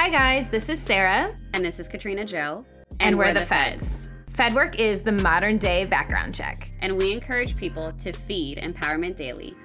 Hi, 0.00 0.10
guys, 0.10 0.48
this 0.48 0.68
is 0.68 0.80
Sarah. 0.80 1.32
And 1.54 1.64
this 1.64 1.80
is 1.80 1.88
Katrina 1.88 2.24
Joe. 2.24 2.64
And, 3.00 3.18
we're, 3.18 3.34
the, 3.34 3.44
Feds. 3.44 4.08
FedWork 4.30 4.76
is 4.76 5.02
the 5.02 5.10
modern 5.10 5.58
day 5.58 5.86
background 5.86 6.32
check. 6.32 6.70
And 6.78 6.96
we 6.96 7.12
encourage 7.12 7.56
people 7.56 7.90
to 7.94 8.12
feed 8.12 8.58
Empowerment 8.58 9.16
Daily. 9.16 9.56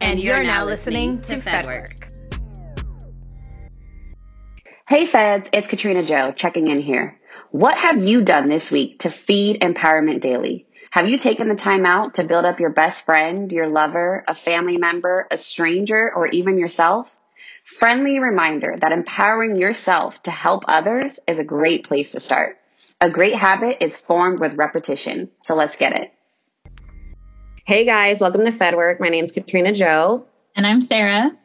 And, 0.00 0.18
you're, 0.18 0.42
now 0.42 0.64
listening 0.64 1.20
to 1.20 1.34
FedWork. 1.34 2.10
Hey, 4.88 5.04
Feds, 5.04 5.50
it's 5.52 5.68
Katrina 5.68 6.02
Joe 6.02 6.32
checking 6.32 6.68
in 6.68 6.80
here. 6.80 7.20
What 7.50 7.76
have 7.76 8.02
you 8.02 8.22
done 8.22 8.48
this 8.48 8.70
week 8.70 9.00
to 9.00 9.10
feed 9.10 9.60
Empowerment 9.60 10.22
Daily? 10.22 10.66
Have 10.92 11.10
you 11.10 11.18
taken 11.18 11.50
the 11.50 11.56
time 11.56 11.84
out 11.84 12.14
to 12.14 12.24
build 12.24 12.46
up 12.46 12.58
your 12.58 12.70
best 12.70 13.04
friend, 13.04 13.52
your 13.52 13.68
lover, 13.68 14.24
a 14.26 14.34
family 14.34 14.78
member, 14.78 15.28
a 15.30 15.36
stranger, 15.36 16.10
or 16.16 16.26
even 16.28 16.56
yourself? 16.56 17.14
Friendly 17.78 18.20
reminder 18.20 18.76
that 18.80 18.92
empowering 18.92 19.56
yourself 19.56 20.22
to 20.22 20.30
help 20.30 20.64
others 20.68 21.18
is 21.26 21.38
a 21.38 21.44
great 21.44 21.84
place 21.84 22.12
to 22.12 22.20
start. 22.20 22.56
A 23.00 23.10
great 23.10 23.34
habit 23.34 23.78
is 23.80 23.96
formed 23.96 24.38
with 24.38 24.54
repetition. 24.54 25.30
So 25.42 25.54
let's 25.54 25.74
get 25.76 25.92
it. 25.92 26.12
Hey 27.66 27.84
guys, 27.84 28.20
welcome 28.20 28.44
to 28.44 28.52
FedWork. 28.52 29.00
My 29.00 29.08
name 29.08 29.24
is 29.24 29.32
Katrina 29.32 29.72
Joe. 29.72 30.24
And 30.54 30.66
I'm 30.66 30.82
Sarah 30.82 31.36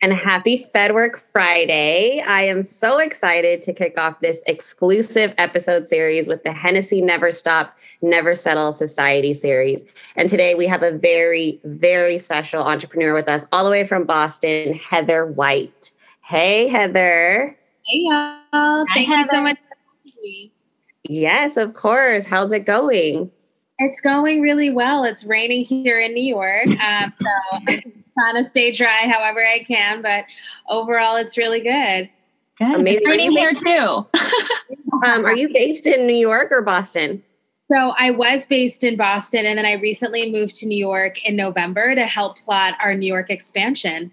and 0.00 0.12
happy 0.12 0.64
FedWork 0.74 1.16
Friday. 1.16 2.22
I 2.26 2.42
am 2.42 2.62
so 2.62 2.98
excited 2.98 3.62
to 3.62 3.72
kick 3.72 3.98
off 3.98 4.20
this 4.20 4.42
exclusive 4.46 5.34
episode 5.38 5.86
series 5.88 6.28
with 6.28 6.42
the 6.44 6.52
Hennessy 6.52 7.00
Never 7.00 7.32
Stop, 7.32 7.76
Never 8.00 8.34
Settle 8.34 8.72
Society 8.72 9.34
series. 9.34 9.84
And 10.16 10.28
today 10.28 10.54
we 10.54 10.66
have 10.66 10.82
a 10.82 10.92
very, 10.92 11.60
very 11.64 12.18
special 12.18 12.62
entrepreneur 12.62 13.14
with 13.14 13.28
us, 13.28 13.44
all 13.52 13.64
the 13.64 13.70
way 13.70 13.84
from 13.86 14.04
Boston, 14.04 14.74
Heather 14.74 15.26
White. 15.26 15.90
Hey, 16.22 16.68
Heather. 16.68 17.56
Hey, 17.84 17.98
y'all. 17.98 18.84
Thank 18.94 19.08
Hi, 19.08 19.18
you 19.18 19.24
so 19.24 19.40
much 19.40 19.58
Yes, 21.04 21.56
of 21.56 21.74
course. 21.74 22.26
How's 22.26 22.52
it 22.52 22.64
going? 22.64 23.30
It's 23.78 24.00
going 24.00 24.40
really 24.40 24.70
well. 24.70 25.04
It's 25.04 25.24
raining 25.24 25.64
here 25.64 25.98
in 25.98 26.14
New 26.14 26.22
York. 26.22 26.66
Um, 26.68 27.10
so 27.10 27.66
trying 28.18 28.42
to 28.42 28.48
stay 28.48 28.72
dry 28.72 29.10
however 29.10 29.40
I 29.40 29.64
can, 29.64 30.02
but 30.02 30.24
overall, 30.68 31.16
it's 31.16 31.36
really 31.36 31.60
good. 31.60 32.10
Good. 32.58 32.80
Amazing. 32.80 33.00
It's 33.02 33.08
raining 33.08 33.32
here 33.32 33.52
too. 33.52 34.06
um, 35.06 35.24
are 35.24 35.34
you 35.34 35.52
based 35.52 35.86
in 35.86 36.06
New 36.06 36.16
York 36.16 36.52
or 36.52 36.62
Boston? 36.62 37.22
So 37.70 37.92
I 37.98 38.10
was 38.10 38.46
based 38.46 38.84
in 38.84 38.96
Boston, 38.96 39.46
and 39.46 39.58
then 39.58 39.64
I 39.64 39.74
recently 39.80 40.30
moved 40.30 40.54
to 40.56 40.66
New 40.66 40.76
York 40.76 41.26
in 41.26 41.36
November 41.36 41.94
to 41.94 42.04
help 42.04 42.36
plot 42.38 42.74
our 42.82 42.94
New 42.94 43.06
York 43.06 43.30
expansion. 43.30 44.12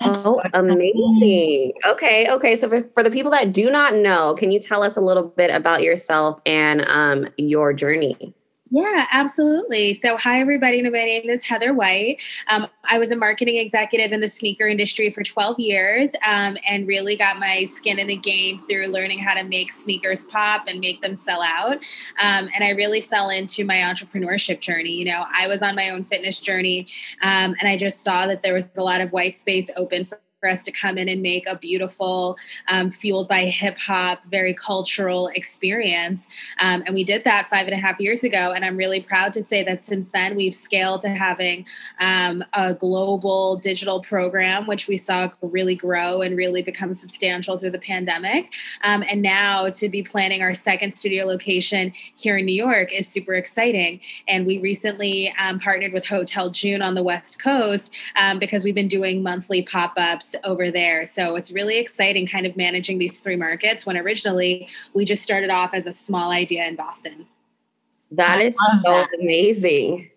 That's 0.00 0.26
oh, 0.26 0.40
so 0.42 0.50
amazing. 0.54 1.72
Okay, 1.86 2.30
okay. 2.30 2.54
So 2.54 2.68
for, 2.68 2.82
for, 2.94 3.02
the 3.02 3.10
people 3.10 3.30
that 3.30 3.52
do 3.52 3.70
not 3.70 3.94
know, 3.94 4.34
can 4.34 4.50
you 4.50 4.60
tell 4.60 4.82
us 4.82 4.96
a 4.96 5.00
little 5.00 5.22
bit 5.22 5.50
about 5.50 5.82
yourself 5.82 6.38
and 6.44 6.86
um, 6.86 7.26
your 7.38 7.72
journey? 7.72 8.34
Yeah, 8.76 9.06
absolutely. 9.10 9.94
So, 9.94 10.18
hi, 10.18 10.38
everybody. 10.38 10.82
My 10.82 10.90
name 10.90 11.30
is 11.30 11.42
Heather 11.42 11.72
White. 11.72 12.22
Um, 12.48 12.66
I 12.84 12.98
was 12.98 13.10
a 13.10 13.16
marketing 13.16 13.56
executive 13.56 14.12
in 14.12 14.20
the 14.20 14.28
sneaker 14.28 14.66
industry 14.66 15.08
for 15.08 15.22
12 15.22 15.58
years 15.58 16.14
um, 16.28 16.58
and 16.68 16.86
really 16.86 17.16
got 17.16 17.38
my 17.38 17.64
skin 17.64 17.98
in 17.98 18.06
the 18.06 18.16
game 18.16 18.58
through 18.58 18.88
learning 18.88 19.20
how 19.20 19.32
to 19.32 19.44
make 19.44 19.72
sneakers 19.72 20.24
pop 20.24 20.68
and 20.68 20.78
make 20.78 21.00
them 21.00 21.14
sell 21.14 21.40
out. 21.40 21.76
Um, 22.20 22.50
and 22.54 22.62
I 22.62 22.72
really 22.72 23.00
fell 23.00 23.30
into 23.30 23.64
my 23.64 23.76
entrepreneurship 23.76 24.60
journey. 24.60 24.90
You 24.90 25.06
know, 25.06 25.24
I 25.32 25.48
was 25.48 25.62
on 25.62 25.74
my 25.74 25.88
own 25.88 26.04
fitness 26.04 26.38
journey 26.38 26.86
um, 27.22 27.54
and 27.58 27.70
I 27.70 27.78
just 27.78 28.04
saw 28.04 28.26
that 28.26 28.42
there 28.42 28.52
was 28.52 28.68
a 28.76 28.82
lot 28.82 29.00
of 29.00 29.10
white 29.10 29.38
space 29.38 29.70
open 29.78 30.04
for 30.04 30.20
for 30.40 30.50
us 30.50 30.62
to 30.62 30.70
come 30.70 30.98
in 30.98 31.08
and 31.08 31.22
make 31.22 31.48
a 31.48 31.58
beautiful, 31.58 32.36
um, 32.68 32.90
fueled 32.90 33.26
by 33.26 33.46
hip 33.46 33.78
hop, 33.78 34.20
very 34.30 34.52
cultural 34.52 35.28
experience. 35.28 36.26
Um, 36.60 36.82
and 36.84 36.94
we 36.94 37.04
did 37.04 37.24
that 37.24 37.48
five 37.48 37.66
and 37.66 37.72
a 37.72 37.78
half 37.78 37.98
years 37.98 38.22
ago. 38.22 38.52
And 38.54 38.62
I'm 38.62 38.76
really 38.76 39.00
proud 39.00 39.32
to 39.32 39.42
say 39.42 39.64
that 39.64 39.82
since 39.82 40.10
then 40.10 40.36
we've 40.36 40.54
scaled 40.54 41.00
to 41.02 41.08
having 41.08 41.66
um, 42.00 42.44
a 42.52 42.74
global 42.74 43.56
digital 43.56 44.02
program, 44.02 44.66
which 44.66 44.88
we 44.88 44.98
saw 44.98 45.30
really 45.40 45.74
grow 45.74 46.20
and 46.20 46.36
really 46.36 46.60
become 46.60 46.92
substantial 46.92 47.56
through 47.56 47.70
the 47.70 47.78
pandemic. 47.78 48.52
Um, 48.84 49.04
and 49.10 49.22
now 49.22 49.70
to 49.70 49.88
be 49.88 50.02
planning 50.02 50.42
our 50.42 50.54
second 50.54 50.94
studio 50.94 51.24
location 51.24 51.92
here 52.14 52.36
in 52.36 52.44
New 52.44 52.54
York 52.54 52.92
is 52.92 53.08
super 53.08 53.34
exciting. 53.34 54.00
And 54.28 54.44
we 54.44 54.58
recently 54.58 55.32
um, 55.38 55.58
partnered 55.58 55.94
with 55.94 56.06
Hotel 56.06 56.50
June 56.50 56.82
on 56.82 56.94
the 56.94 57.02
West 57.02 57.42
Coast 57.42 57.94
um, 58.16 58.38
because 58.38 58.64
we've 58.64 58.74
been 58.74 58.86
doing 58.86 59.22
monthly 59.22 59.62
pop 59.62 59.94
ups 59.96 60.35
over 60.44 60.70
there. 60.70 61.06
So 61.06 61.36
it's 61.36 61.52
really 61.52 61.78
exciting 61.78 62.26
kind 62.26 62.46
of 62.46 62.56
managing 62.56 62.98
these 62.98 63.20
three 63.20 63.36
markets 63.36 63.86
when 63.86 63.96
originally 63.96 64.68
we 64.94 65.04
just 65.04 65.22
started 65.22 65.50
off 65.50 65.74
as 65.74 65.86
a 65.86 65.92
small 65.92 66.30
idea 66.30 66.66
in 66.66 66.76
Boston. 66.76 67.26
That 68.10 68.40
is 68.40 68.56
so 68.56 68.80
that. 68.84 69.08
amazing. 69.20 70.10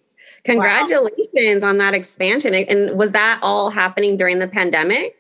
Congratulations 0.44 1.63
wow. 1.63 1.69
on 1.69 1.78
that 1.80 1.94
expansion. 1.94 2.53
And 2.53 2.97
was 2.97 3.12
that 3.12 3.40
all 3.41 3.69
happening 3.69 4.16
during 4.18 4.40
the 4.40 4.47
pandemic? 4.47 5.19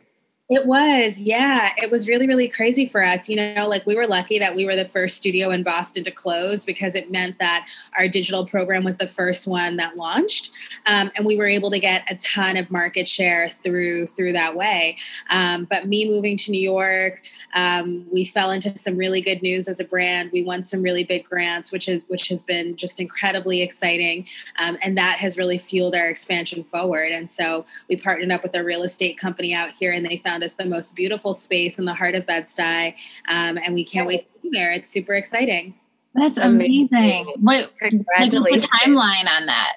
It 0.51 0.65
was, 0.65 1.19
yeah. 1.19 1.73
It 1.77 1.91
was 1.91 2.07
really, 2.07 2.25
really 2.25 2.47
crazy 2.47 2.87
for 2.87 3.03
us. 3.03 3.29
You 3.29 3.35
know, 3.35 3.67
like 3.67 3.85
we 3.85 3.95
were 3.95 4.07
lucky 4.07 4.39
that 4.39 4.55
we 4.55 4.65
were 4.65 4.75
the 4.75 4.83
first 4.83 5.15
studio 5.15 5.51
in 5.51 5.61
Boston 5.61 6.03
to 6.05 6.09
close 6.09 6.65
because 6.65 6.95
it 6.95 7.11
meant 7.11 7.37
that 7.37 7.67
our 7.95 8.07
digital 8.07 8.47
program 8.47 8.83
was 8.83 8.97
the 8.97 9.05
first 9.05 9.45
one 9.45 9.77
that 9.77 9.95
launched, 9.95 10.51
um, 10.87 11.11
and 11.15 11.23
we 11.23 11.37
were 11.37 11.45
able 11.45 11.69
to 11.69 11.77
get 11.77 12.01
a 12.09 12.15
ton 12.15 12.57
of 12.57 12.71
market 12.71 13.07
share 13.07 13.51
through 13.61 14.07
through 14.07 14.33
that 14.33 14.55
way. 14.55 14.97
Um, 15.29 15.67
but 15.69 15.85
me 15.85 16.09
moving 16.09 16.35
to 16.37 16.51
New 16.51 16.61
York, 16.61 17.21
um, 17.53 18.07
we 18.11 18.25
fell 18.25 18.49
into 18.49 18.75
some 18.75 18.97
really 18.97 19.21
good 19.21 19.43
news 19.43 19.67
as 19.67 19.79
a 19.79 19.85
brand. 19.85 20.31
We 20.33 20.43
won 20.43 20.65
some 20.65 20.81
really 20.81 21.03
big 21.03 21.25
grants, 21.25 21.71
which 21.71 21.87
is 21.87 22.01
which 22.07 22.27
has 22.29 22.41
been 22.41 22.75
just 22.75 22.99
incredibly 22.99 23.61
exciting, 23.61 24.27
um, 24.57 24.79
and 24.81 24.97
that 24.97 25.19
has 25.19 25.37
really 25.37 25.59
fueled 25.59 25.93
our 25.93 26.07
expansion 26.07 26.63
forward. 26.63 27.11
And 27.11 27.29
so 27.29 27.65
we 27.87 27.97
partnered 27.97 28.31
up 28.31 28.41
with 28.41 28.55
a 28.55 28.63
real 28.63 28.81
estate 28.81 29.15
company 29.19 29.53
out 29.53 29.69
here, 29.69 29.91
and 29.91 30.03
they 30.03 30.17
found 30.17 30.38
found 30.39 30.43
us 30.43 30.53
the 30.53 30.65
most 30.65 30.95
beautiful 30.95 31.33
space 31.33 31.77
in 31.77 31.85
the 31.85 31.93
heart 31.93 32.15
of 32.15 32.25
Bed-Stuy, 32.25 32.93
um, 33.27 33.57
and 33.63 33.73
we 33.73 33.83
can't 33.83 34.07
wait 34.07 34.21
to 34.21 34.41
be 34.41 34.49
there. 34.57 34.71
It's 34.71 34.89
super 34.89 35.13
exciting. 35.13 35.75
That's 36.15 36.37
amazing. 36.37 37.33
What 37.39 37.71
like, 37.81 37.93
what's 38.31 38.31
the 38.31 38.67
timeline 38.83 39.27
on 39.29 39.45
that? 39.45 39.73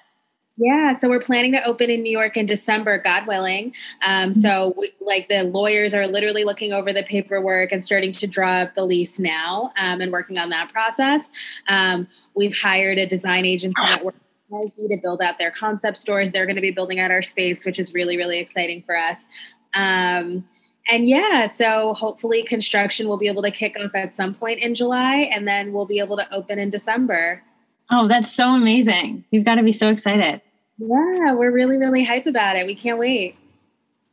Yeah, 0.56 0.92
so 0.92 1.08
we're 1.08 1.20
planning 1.20 1.52
to 1.52 1.64
open 1.64 1.90
in 1.90 2.02
New 2.02 2.12
York 2.12 2.36
in 2.36 2.46
December, 2.46 2.98
God 2.98 3.26
willing. 3.26 3.74
Um, 4.06 4.30
mm-hmm. 4.30 4.40
So, 4.40 4.74
we, 4.78 4.92
like, 5.00 5.28
the 5.28 5.44
lawyers 5.44 5.94
are 5.94 6.06
literally 6.06 6.44
looking 6.44 6.72
over 6.72 6.92
the 6.92 7.02
paperwork 7.02 7.72
and 7.72 7.84
starting 7.84 8.12
to 8.12 8.26
draw 8.26 8.60
up 8.60 8.74
the 8.74 8.84
lease 8.84 9.18
now 9.18 9.72
um, 9.78 10.00
and 10.00 10.12
working 10.12 10.38
on 10.38 10.50
that 10.50 10.70
process. 10.70 11.30
Um, 11.68 12.06
we've 12.36 12.56
hired 12.56 12.98
a 12.98 13.06
design 13.06 13.44
agency 13.44 13.82
that 13.82 14.04
works 14.04 14.18
Nike 14.50 14.88
to 14.88 14.98
build 15.02 15.22
out 15.22 15.38
their 15.38 15.50
concept 15.50 15.96
stores. 15.96 16.30
They're 16.30 16.46
going 16.46 16.56
to 16.56 16.62
be 16.62 16.70
building 16.70 17.00
out 17.00 17.10
our 17.10 17.22
space, 17.22 17.64
which 17.64 17.78
is 17.78 17.94
really, 17.94 18.18
really 18.18 18.38
exciting 18.38 18.82
for 18.82 18.96
us. 18.96 19.26
Um, 19.74 20.46
and 20.88 21.08
yeah, 21.08 21.46
so 21.46 21.94
hopefully 21.94 22.42
construction 22.42 23.06
will 23.06 23.18
be 23.18 23.28
able 23.28 23.42
to 23.42 23.50
kick 23.50 23.76
off 23.78 23.94
at 23.94 24.14
some 24.14 24.34
point 24.34 24.60
in 24.60 24.74
July 24.74 25.30
and 25.32 25.46
then 25.46 25.72
we'll 25.72 25.86
be 25.86 25.98
able 25.98 26.16
to 26.16 26.34
open 26.34 26.58
in 26.58 26.70
December. 26.70 27.42
Oh, 27.90 28.08
that's 28.08 28.32
so 28.32 28.48
amazing. 28.48 29.24
You've 29.30 29.44
got 29.44 29.56
to 29.56 29.62
be 29.62 29.72
so 29.72 29.88
excited. 29.88 30.40
Yeah, 30.78 31.34
we're 31.34 31.52
really, 31.52 31.76
really 31.76 32.02
hype 32.02 32.26
about 32.26 32.56
it. 32.56 32.66
We 32.66 32.74
can't 32.74 32.98
wait. 32.98 33.36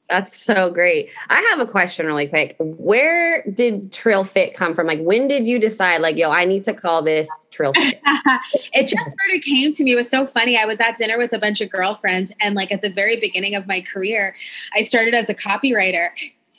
That's 0.09 0.35
so 0.35 0.71
great. 0.71 1.09
I 1.29 1.39
have 1.51 1.59
a 1.59 1.67
question 1.67 2.07
really 2.07 2.27
quick. 2.27 2.55
Where 2.59 3.43
did 3.43 3.93
Trill 3.93 4.23
Fit 4.23 4.55
come 4.55 4.73
from? 4.73 4.87
Like, 4.87 4.99
when 4.99 5.27
did 5.27 5.47
you 5.47 5.59
decide, 5.59 6.01
like, 6.01 6.17
yo, 6.17 6.31
I 6.31 6.45
need 6.45 6.63
to 6.63 6.73
call 6.73 7.03
this 7.03 7.29
Trill 7.51 7.73
Fit? 7.73 8.01
it 8.73 8.87
just 8.87 9.05
sort 9.05 9.35
of 9.35 9.41
came 9.41 9.71
to 9.71 9.83
me. 9.83 9.91
It 9.91 9.95
was 9.95 10.09
so 10.09 10.25
funny. 10.25 10.57
I 10.57 10.65
was 10.65 10.79
at 10.79 10.97
dinner 10.97 11.19
with 11.19 11.31
a 11.31 11.37
bunch 11.37 11.61
of 11.61 11.69
girlfriends, 11.69 12.31
and 12.41 12.55
like 12.55 12.71
at 12.71 12.81
the 12.81 12.89
very 12.89 13.19
beginning 13.19 13.53
of 13.53 13.67
my 13.67 13.81
career, 13.81 14.35
I 14.73 14.81
started 14.81 15.13
as 15.13 15.29
a 15.29 15.35
copywriter. 15.35 16.09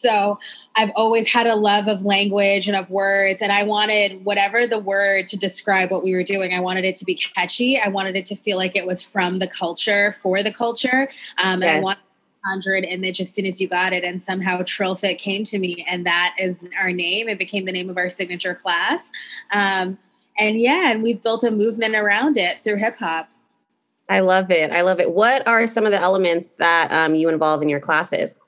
So 0.01 0.39
I've 0.77 0.91
always 0.97 1.31
had 1.31 1.47
a 1.47 1.55
love 1.55 1.87
of 1.87 2.05
language 2.05 2.67
and 2.69 2.77
of 2.77 2.89
words. 2.91 3.43
And 3.43 3.53
I 3.53 3.63
wanted 3.63 4.25
whatever 4.25 4.67
the 4.67 4.79
word 4.79 5.27
to 5.29 5.37
describe 5.37 5.91
what 5.91 6.03
we 6.03 6.15
were 6.15 6.23
doing, 6.23 6.55
I 6.55 6.61
wanted 6.61 6.85
it 6.85 6.97
to 6.97 7.05
be 7.05 7.15
catchy. 7.15 7.79
I 7.79 7.89
wanted 7.89 8.17
it 8.17 8.25
to 8.27 8.37
feel 8.37 8.57
like 8.57 8.75
it 8.75 8.87
was 8.87 9.03
from 9.03 9.39
the 9.39 9.47
culture 9.47 10.13
for 10.13 10.43
the 10.43 10.53
culture. 10.53 11.09
Um, 11.39 11.63
and 11.63 11.65
I 11.65 11.81
wanted 11.81 12.03
conjure 12.47 12.75
an 12.75 12.85
image 12.85 13.21
as 13.21 13.31
soon 13.31 13.45
as 13.45 13.61
you 13.61 13.69
got 13.69 13.93
it. 13.93 14.03
And 14.03 14.21
somehow 14.21 14.63
Trillfit 14.63 15.19
came 15.19 15.45
to 15.45 15.59
me, 15.59 15.85
and 15.87 16.07
that 16.07 16.35
is 16.39 16.65
our 16.81 16.91
name. 16.91 17.29
It 17.29 17.39
became 17.39 17.67
the 17.67 17.73
name 17.73 17.91
of 17.91 17.99
our 17.99 18.09
signature 18.09 18.55
class. 18.55 19.11
Um, 19.53 19.99
and 20.39 20.59
yeah, 20.59 20.91
and 20.91 21.03
we've 21.03 21.23
built 21.23 21.45
a 21.45 21.51
movement 21.51 21.95
around 21.95 22.39
it 22.39 22.59
through 22.59 22.77
hip 22.77 22.99
hop. 22.99 23.29
I 24.09 24.21
love 24.21 24.51
it. 24.51 24.73
I 24.73 24.81
love 24.81 25.01
it. 25.01 25.13
What 25.13 25.47
are 25.47 25.67
some 25.67 25.85
of 25.85 25.93
the 25.93 26.01
elements 26.01 26.51
that 26.57 26.91
um, 26.91 27.15
you 27.15 27.29
involve 27.29 27.63
in 27.63 27.69
your 27.69 27.79
classes? 27.79 28.39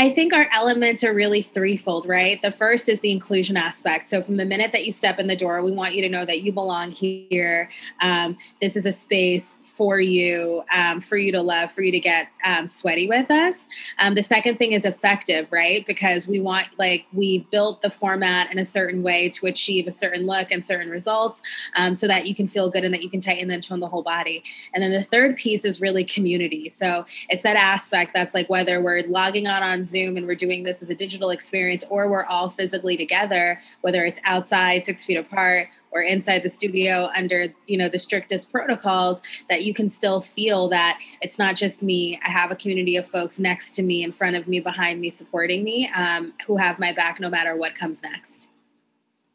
I 0.00 0.12
think 0.12 0.32
our 0.32 0.46
elements 0.52 1.02
are 1.02 1.12
really 1.12 1.42
threefold, 1.42 2.06
right? 2.06 2.40
The 2.40 2.52
first 2.52 2.88
is 2.88 3.00
the 3.00 3.10
inclusion 3.10 3.56
aspect. 3.56 4.06
So, 4.06 4.22
from 4.22 4.36
the 4.36 4.44
minute 4.44 4.70
that 4.70 4.84
you 4.84 4.92
step 4.92 5.18
in 5.18 5.26
the 5.26 5.34
door, 5.34 5.60
we 5.60 5.72
want 5.72 5.94
you 5.94 6.02
to 6.02 6.08
know 6.08 6.24
that 6.24 6.42
you 6.42 6.52
belong 6.52 6.92
here. 6.92 7.68
Um, 8.00 8.38
this 8.60 8.76
is 8.76 8.86
a 8.86 8.92
space 8.92 9.56
for 9.60 9.98
you, 9.98 10.62
um, 10.72 11.00
for 11.00 11.16
you 11.16 11.32
to 11.32 11.42
love, 11.42 11.72
for 11.72 11.82
you 11.82 11.90
to 11.90 11.98
get 11.98 12.28
um, 12.44 12.68
sweaty 12.68 13.08
with 13.08 13.28
us. 13.28 13.66
Um, 13.98 14.14
the 14.14 14.22
second 14.22 14.56
thing 14.56 14.70
is 14.70 14.84
effective, 14.84 15.50
right? 15.50 15.84
Because 15.84 16.28
we 16.28 16.38
want, 16.38 16.66
like, 16.78 17.06
we 17.12 17.40
built 17.50 17.82
the 17.82 17.90
format 17.90 18.52
in 18.52 18.58
a 18.60 18.64
certain 18.64 19.02
way 19.02 19.28
to 19.30 19.46
achieve 19.46 19.88
a 19.88 19.92
certain 19.92 20.26
look 20.26 20.52
and 20.52 20.64
certain 20.64 20.90
results 20.90 21.42
um, 21.74 21.96
so 21.96 22.06
that 22.06 22.24
you 22.28 22.36
can 22.36 22.46
feel 22.46 22.70
good 22.70 22.84
and 22.84 22.94
that 22.94 23.02
you 23.02 23.10
can 23.10 23.20
tighten 23.20 23.50
and 23.50 23.64
tone 23.64 23.80
the 23.80 23.88
whole 23.88 24.04
body. 24.04 24.44
And 24.74 24.80
then 24.80 24.92
the 24.92 25.02
third 25.02 25.36
piece 25.36 25.64
is 25.64 25.80
really 25.80 26.04
community. 26.04 26.68
So, 26.68 27.04
it's 27.30 27.42
that 27.42 27.56
aspect 27.56 28.12
that's 28.14 28.32
like 28.32 28.48
whether 28.48 28.80
we're 28.80 29.02
logging 29.08 29.48
on 29.48 29.64
on 29.64 29.87
Zoom 29.88 30.16
and 30.16 30.26
we're 30.26 30.34
doing 30.34 30.62
this 30.62 30.82
as 30.82 30.90
a 30.90 30.94
digital 30.94 31.30
experience, 31.30 31.84
or 31.90 32.08
we're 32.08 32.24
all 32.26 32.50
physically 32.50 32.96
together, 32.96 33.58
whether 33.80 34.04
it's 34.04 34.20
outside, 34.24 34.84
six 34.84 35.04
feet 35.04 35.16
apart, 35.16 35.68
or 35.90 36.02
inside 36.02 36.42
the 36.42 36.48
studio 36.48 37.10
under 37.16 37.46
you 37.66 37.78
know 37.78 37.88
the 37.88 37.98
strictest 37.98 38.50
protocols, 38.50 39.20
that 39.48 39.62
you 39.62 39.74
can 39.74 39.88
still 39.88 40.20
feel 40.20 40.68
that 40.68 40.98
it's 41.22 41.38
not 41.38 41.56
just 41.56 41.82
me. 41.82 42.20
I 42.24 42.30
have 42.30 42.50
a 42.50 42.56
community 42.56 42.96
of 42.96 43.06
folks 43.06 43.38
next 43.38 43.74
to 43.76 43.82
me, 43.82 44.02
in 44.02 44.12
front 44.12 44.36
of 44.36 44.46
me, 44.46 44.60
behind 44.60 45.00
me, 45.00 45.10
supporting 45.10 45.64
me, 45.64 45.90
um, 45.94 46.32
who 46.46 46.56
have 46.56 46.78
my 46.78 46.92
back 46.92 47.20
no 47.20 47.30
matter 47.30 47.56
what 47.56 47.74
comes 47.74 48.02
next. 48.02 48.48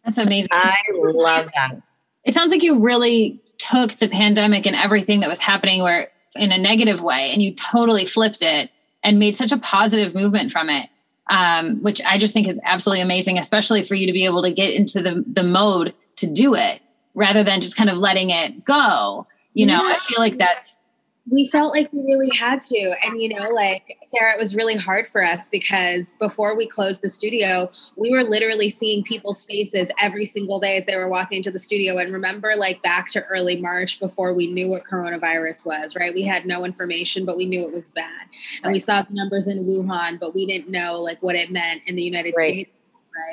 That's 0.05 0.17
amazing. 0.17 0.49
I 0.51 0.75
love 0.93 1.49
that. 1.55 1.81
It 2.25 2.33
sounds 2.33 2.51
like 2.51 2.63
you 2.63 2.79
really 2.79 3.41
took 3.57 3.93
the 3.93 4.09
pandemic 4.09 4.65
and 4.65 4.75
everything 4.75 5.21
that 5.21 5.29
was 5.29 5.39
happening 5.39 5.81
where 5.81 6.09
in 6.35 6.51
a 6.51 6.57
negative 6.57 7.01
way 7.01 7.29
and 7.31 7.41
you 7.41 7.53
totally 7.53 8.05
flipped 8.05 8.41
it 8.41 8.71
and 9.03 9.19
made 9.19 9.35
such 9.35 9.51
a 9.51 9.57
positive 9.57 10.13
movement 10.13 10.51
from 10.51 10.69
it 10.69 10.89
um, 11.29 11.81
which 11.81 12.01
i 12.05 12.17
just 12.17 12.33
think 12.33 12.47
is 12.47 12.59
absolutely 12.63 13.01
amazing 13.01 13.37
especially 13.37 13.83
for 13.83 13.95
you 13.95 14.05
to 14.05 14.13
be 14.13 14.25
able 14.25 14.43
to 14.43 14.51
get 14.51 14.73
into 14.73 15.01
the, 15.01 15.23
the 15.27 15.43
mode 15.43 15.93
to 16.15 16.31
do 16.31 16.53
it 16.53 16.81
rather 17.15 17.43
than 17.43 17.61
just 17.61 17.77
kind 17.77 17.89
of 17.89 17.97
letting 17.97 18.29
it 18.29 18.63
go 18.65 19.25
you 19.53 19.65
know 19.65 19.81
yeah. 19.81 19.93
i 19.95 19.97
feel 19.99 20.19
like 20.19 20.37
that's 20.37 20.82
we 21.29 21.47
felt 21.47 21.73
like 21.73 21.91
we 21.93 22.01
really 22.01 22.29
had 22.37 22.61
to. 22.61 22.95
And, 23.03 23.21
you 23.21 23.29
know, 23.29 23.49
like 23.49 23.97
Sarah, 24.03 24.33
it 24.33 24.39
was 24.39 24.55
really 24.55 24.75
hard 24.75 25.07
for 25.07 25.23
us 25.23 25.47
because 25.47 26.13
before 26.19 26.57
we 26.57 26.67
closed 26.67 27.01
the 27.01 27.09
studio, 27.09 27.69
we 27.95 28.11
were 28.11 28.23
literally 28.23 28.69
seeing 28.69 29.03
people's 29.03 29.45
faces 29.45 29.89
every 30.01 30.25
single 30.25 30.59
day 30.59 30.75
as 30.75 30.85
they 30.85 30.97
were 30.97 31.07
walking 31.07 31.37
into 31.37 31.49
the 31.49 31.59
studio. 31.59 31.97
And 31.97 32.13
remember, 32.13 32.55
like 32.57 32.81
back 32.81 33.07
to 33.09 33.23
early 33.25 33.55
March 33.61 33.99
before 33.99 34.33
we 34.33 34.47
knew 34.51 34.69
what 34.69 34.83
coronavirus 34.83 35.65
was, 35.65 35.95
right? 35.95 36.13
We 36.13 36.23
had 36.23 36.45
no 36.45 36.65
information, 36.65 37.25
but 37.25 37.37
we 37.37 37.45
knew 37.45 37.61
it 37.61 37.73
was 37.73 37.89
bad. 37.91 38.27
And 38.63 38.73
we 38.73 38.79
saw 38.79 39.03
the 39.03 39.13
numbers 39.13 39.47
in 39.47 39.65
Wuhan, 39.65 40.19
but 40.19 40.35
we 40.35 40.45
didn't 40.45 40.69
know 40.69 40.99
like 40.99 41.23
what 41.23 41.35
it 41.35 41.51
meant 41.51 41.83
in 41.85 41.95
the 41.95 42.03
United 42.03 42.33
right. 42.35 42.49
States. 42.49 42.71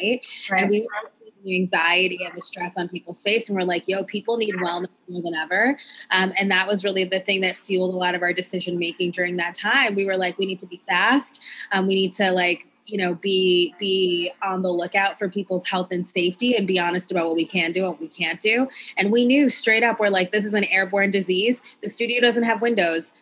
Right? 0.01 0.21
right. 0.51 0.63
And 0.63 0.71
we 0.71 0.83
were 0.83 1.11
the 1.45 1.57
anxiety 1.57 2.21
and 2.25 2.37
the 2.37 2.41
stress 2.41 2.75
on 2.77 2.89
people's 2.89 3.23
face. 3.23 3.49
And 3.49 3.57
we're 3.57 3.65
like, 3.65 3.87
yo, 3.89 4.05
people 4.05 4.37
need 4.37 4.55
wellness 4.57 4.89
more 5.09 5.23
than 5.23 5.35
ever. 5.35 5.77
Um, 6.11 6.33
and 6.39 6.51
that 6.51 6.67
was 6.67 6.85
really 6.85 7.05
the 7.05 7.21
thing 7.21 7.41
that 7.43 7.57
fueled 7.57 7.95
a 7.95 7.97
lot 7.97 8.15
of 8.15 8.23
our 8.23 8.33
decision 8.33 8.79
making 8.79 9.13
during 9.13 9.37
that 9.37 9.55
time. 9.55 9.95
We 9.95 10.05
were 10.05 10.17
like, 10.17 10.39
we 10.39 10.47
need 10.47 10.61
to 10.61 10.67
be 10.67 10.81
fast. 10.87 11.43
Um, 11.73 11.87
we 11.87 11.95
need 11.95 12.13
to 12.15 12.31
like 12.31 12.67
you 12.87 12.99
know 12.99 13.15
be 13.15 13.75
be 13.79 14.33
on 14.43 14.63
the 14.63 14.71
lookout 14.71 15.19
for 15.19 15.29
people's 15.29 15.67
health 15.67 15.89
and 15.91 16.07
safety 16.07 16.57
and 16.57 16.67
be 16.67 16.79
honest 16.79 17.11
about 17.11 17.27
what 17.27 17.37
we 17.37 17.45
can 17.45 17.73
do 17.73 17.81
and 17.81 17.91
what 17.91 18.01
we 18.01 18.09
can't 18.09 18.41
do 18.41 18.67
and 18.97 19.13
we 19.13 19.25
knew 19.25 19.49
straight 19.49 19.83
up 19.83 20.01
we're 20.01 20.09
like 20.09 20.33
this 20.33 20.45
is 20.45 20.55
an 20.55 20.65
airborne 20.65 21.11
disease 21.11 21.63
the 21.83 21.89
studio 21.89 22.21
doesn't 22.21 22.43
have 22.43 22.61
windows 22.61 23.13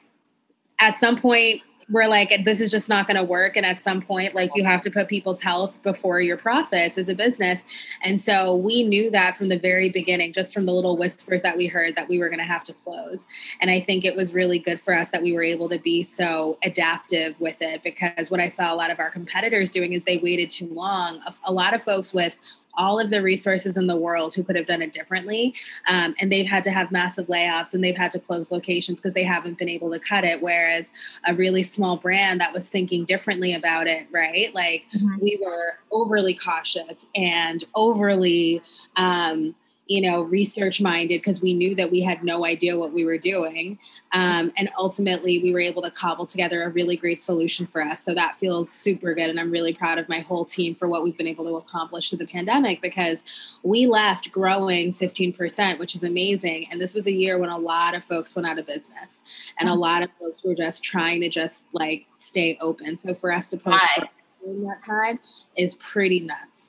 at 0.81 0.97
some 0.97 1.17
point 1.17 1.61
we're 1.90 2.06
like 2.06 2.44
this 2.44 2.61
is 2.61 2.70
just 2.70 2.88
not 2.88 3.06
going 3.06 3.17
to 3.17 3.25
work. 3.25 3.56
And 3.56 3.64
at 3.64 3.81
some 3.81 4.02
point 4.02 4.35
like 4.35 4.50
you 4.55 4.64
have 4.64 4.82
to 4.82 4.90
put 4.90 5.08
people's 5.08 5.43
health 5.43 5.75
before 5.82 6.20
your 6.20 6.37
profits 6.37 6.99
as 6.99 7.08
a 7.08 7.14
business. 7.14 7.61
And 8.02 8.20
so 8.20 8.56
we 8.56 8.82
knew 8.82 9.11
that 9.11 9.37
from 9.37 9.49
the 9.49 9.58
very 9.58 9.88
beginning 9.88 10.32
just 10.32 10.52
from 10.52 10.67
the 10.67 10.73
little 10.73 10.96
whispers 10.96 11.43
that 11.43 11.56
we 11.56 11.67
heard 11.67 11.96
that 11.96 12.08
we 12.08 12.19
were 12.19 12.29
going 12.29 12.38
to 12.38 12.44
have 12.44 12.64
to 12.64 12.73
close. 12.73 13.26
And 13.61 13.70
i 13.70 13.81
think 13.81 14.05
it 14.05 14.17
was 14.17 14.35
really 14.35 14.58
good 14.58 14.81
for 14.81 14.94
us 14.94 15.11
that 15.11 15.23
we 15.23 15.32
were 15.32 15.43
able 15.43 15.69
to 15.69 15.79
be 15.79 16.02
so 16.02 16.58
adaptive 16.62 17.40
with 17.40 17.61
it 17.61 17.82
because 17.82 18.31
what 18.31 18.41
i 18.41 18.49
saw 18.49 18.73
a 18.73 18.76
lot 18.76 18.91
of 18.91 18.99
our 18.99 19.11
competitors 19.11 19.70
doing 19.70 19.93
is 19.93 20.05
they 20.05 20.19
waited 20.19 20.50
too 20.50 20.67
long. 20.67 21.20
A 21.44 21.52
lot 21.52 21.75
of 21.75 21.82
folks 21.82 22.12
with 22.12 22.37
all 22.79 22.99
of 22.99 23.11
the 23.11 23.23
resources 23.23 23.77
in 23.77 23.87
the 23.87 23.97
world 23.97 24.35
who 24.35 24.43
could 24.43 24.57
have 24.57 24.67
done 24.67 24.81
it 24.81 24.93
differently. 24.93 25.55
Um, 25.87 26.15
and 26.21 26.33
they've 26.33 26.47
had 26.47 26.65
to 26.65 26.71
have 26.71 26.91
massive 26.91 27.27
layoffs 27.27 27.75
and 27.75 27.85
they've 27.85 27.97
had 27.97 28.13
to 28.13 28.19
close 28.19 28.51
locations 28.51 29.01
because 29.01 29.13
they 29.13 29.25
haven't 29.25 29.59
been 29.59 29.69
able 29.69 29.91
to 29.91 29.99
cut 29.99 30.25
it. 30.25 30.41
Whereas 30.41 30.91
a 31.27 31.35
really 31.35 31.63
small 31.63 31.97
brand 31.97 32.41
that 32.41 32.53
was 32.53 32.69
thinking 32.69 33.05
differently 33.05 33.53
about 33.53 33.87
it, 33.87 34.07
right? 34.11 34.55
Like 34.55 34.87
mm-hmm. 34.97 35.19
we 35.21 35.39
were 35.45 35.75
overly 35.91 36.35
cautious 36.35 37.07
and 37.15 37.65
overly, 37.75 38.63
um, 38.97 39.55
you 39.88 40.02
know, 40.02 40.23
research 40.23 40.82
minded 40.82 41.19
because 41.19 41.40
we 41.40 41.55
knew 41.55 41.75
that 41.75 41.90
we 41.90 42.02
had 42.02 42.23
no 42.23 42.44
idea 42.44 42.79
what 42.79 42.93
we 42.93 43.06
were 43.06 43.17
doing. 43.17 43.79
Um, 44.12 44.52
and 44.58 44.70
ultimately, 44.79 45.40
we 45.43 45.52
were 45.52 45.61
able 45.61 45.81
to 45.82 45.90
cobble 45.90 46.26
together 46.26 46.62
a 46.62 46.69
really 46.69 46.96
great 46.96 47.23
solution 47.23 47.67
for 47.67 47.82
us. 47.82 48.05
So 48.05 48.14
that 48.14 48.37
feels 48.37 48.70
super 48.70 49.14
good. 49.14 49.31
And 49.31 49.40
I'm 49.40 49.50
really 49.50 49.73
proud 49.73 49.99
of 49.99 50.06
my 50.06 50.20
whole 50.20 50.44
team 50.44 50.75
for 50.75 50.88
what 50.88 51.02
we've 51.02 51.17
been 51.17 51.26
able 51.26 51.46
to 51.46 51.56
accomplish 51.56 52.11
through 52.11 52.19
the 52.19 52.26
pandemic 52.26 52.82
because 52.82 53.23
we 53.62 53.87
left 53.87 54.31
growing 54.31 54.93
15%, 54.93 55.79
which 55.79 55.94
is 55.94 56.05
amazing. 56.05 56.69
And 56.70 56.79
this 56.79 56.94
was 56.94 57.06
a 57.06 57.12
year 57.12 57.38
when 57.38 57.49
a 57.49 57.58
lot 57.58 57.96
of 57.96 58.05
folks 58.05 58.37
went 58.37 58.46
out 58.46 58.58
of 58.58 58.67
business 58.67 59.23
and 59.58 59.69
a 59.69 59.73
mm-hmm. 59.73 59.81
lot 59.81 60.02
of 60.02 60.11
folks 60.20 60.44
were 60.44 60.55
just 60.55 60.84
trying 60.84 61.23
to 61.23 61.31
just 61.31 61.64
like 61.73 62.06
stay 62.19 62.58
open. 62.61 62.96
So 62.99 63.14
for 63.14 63.32
us 63.32 63.49
to 63.50 63.56
post 63.56 63.84
during 64.44 64.62
that 64.64 64.81
time 64.81 65.19
is 65.56 65.75
pretty 65.76 66.20
nuts. 66.20 66.68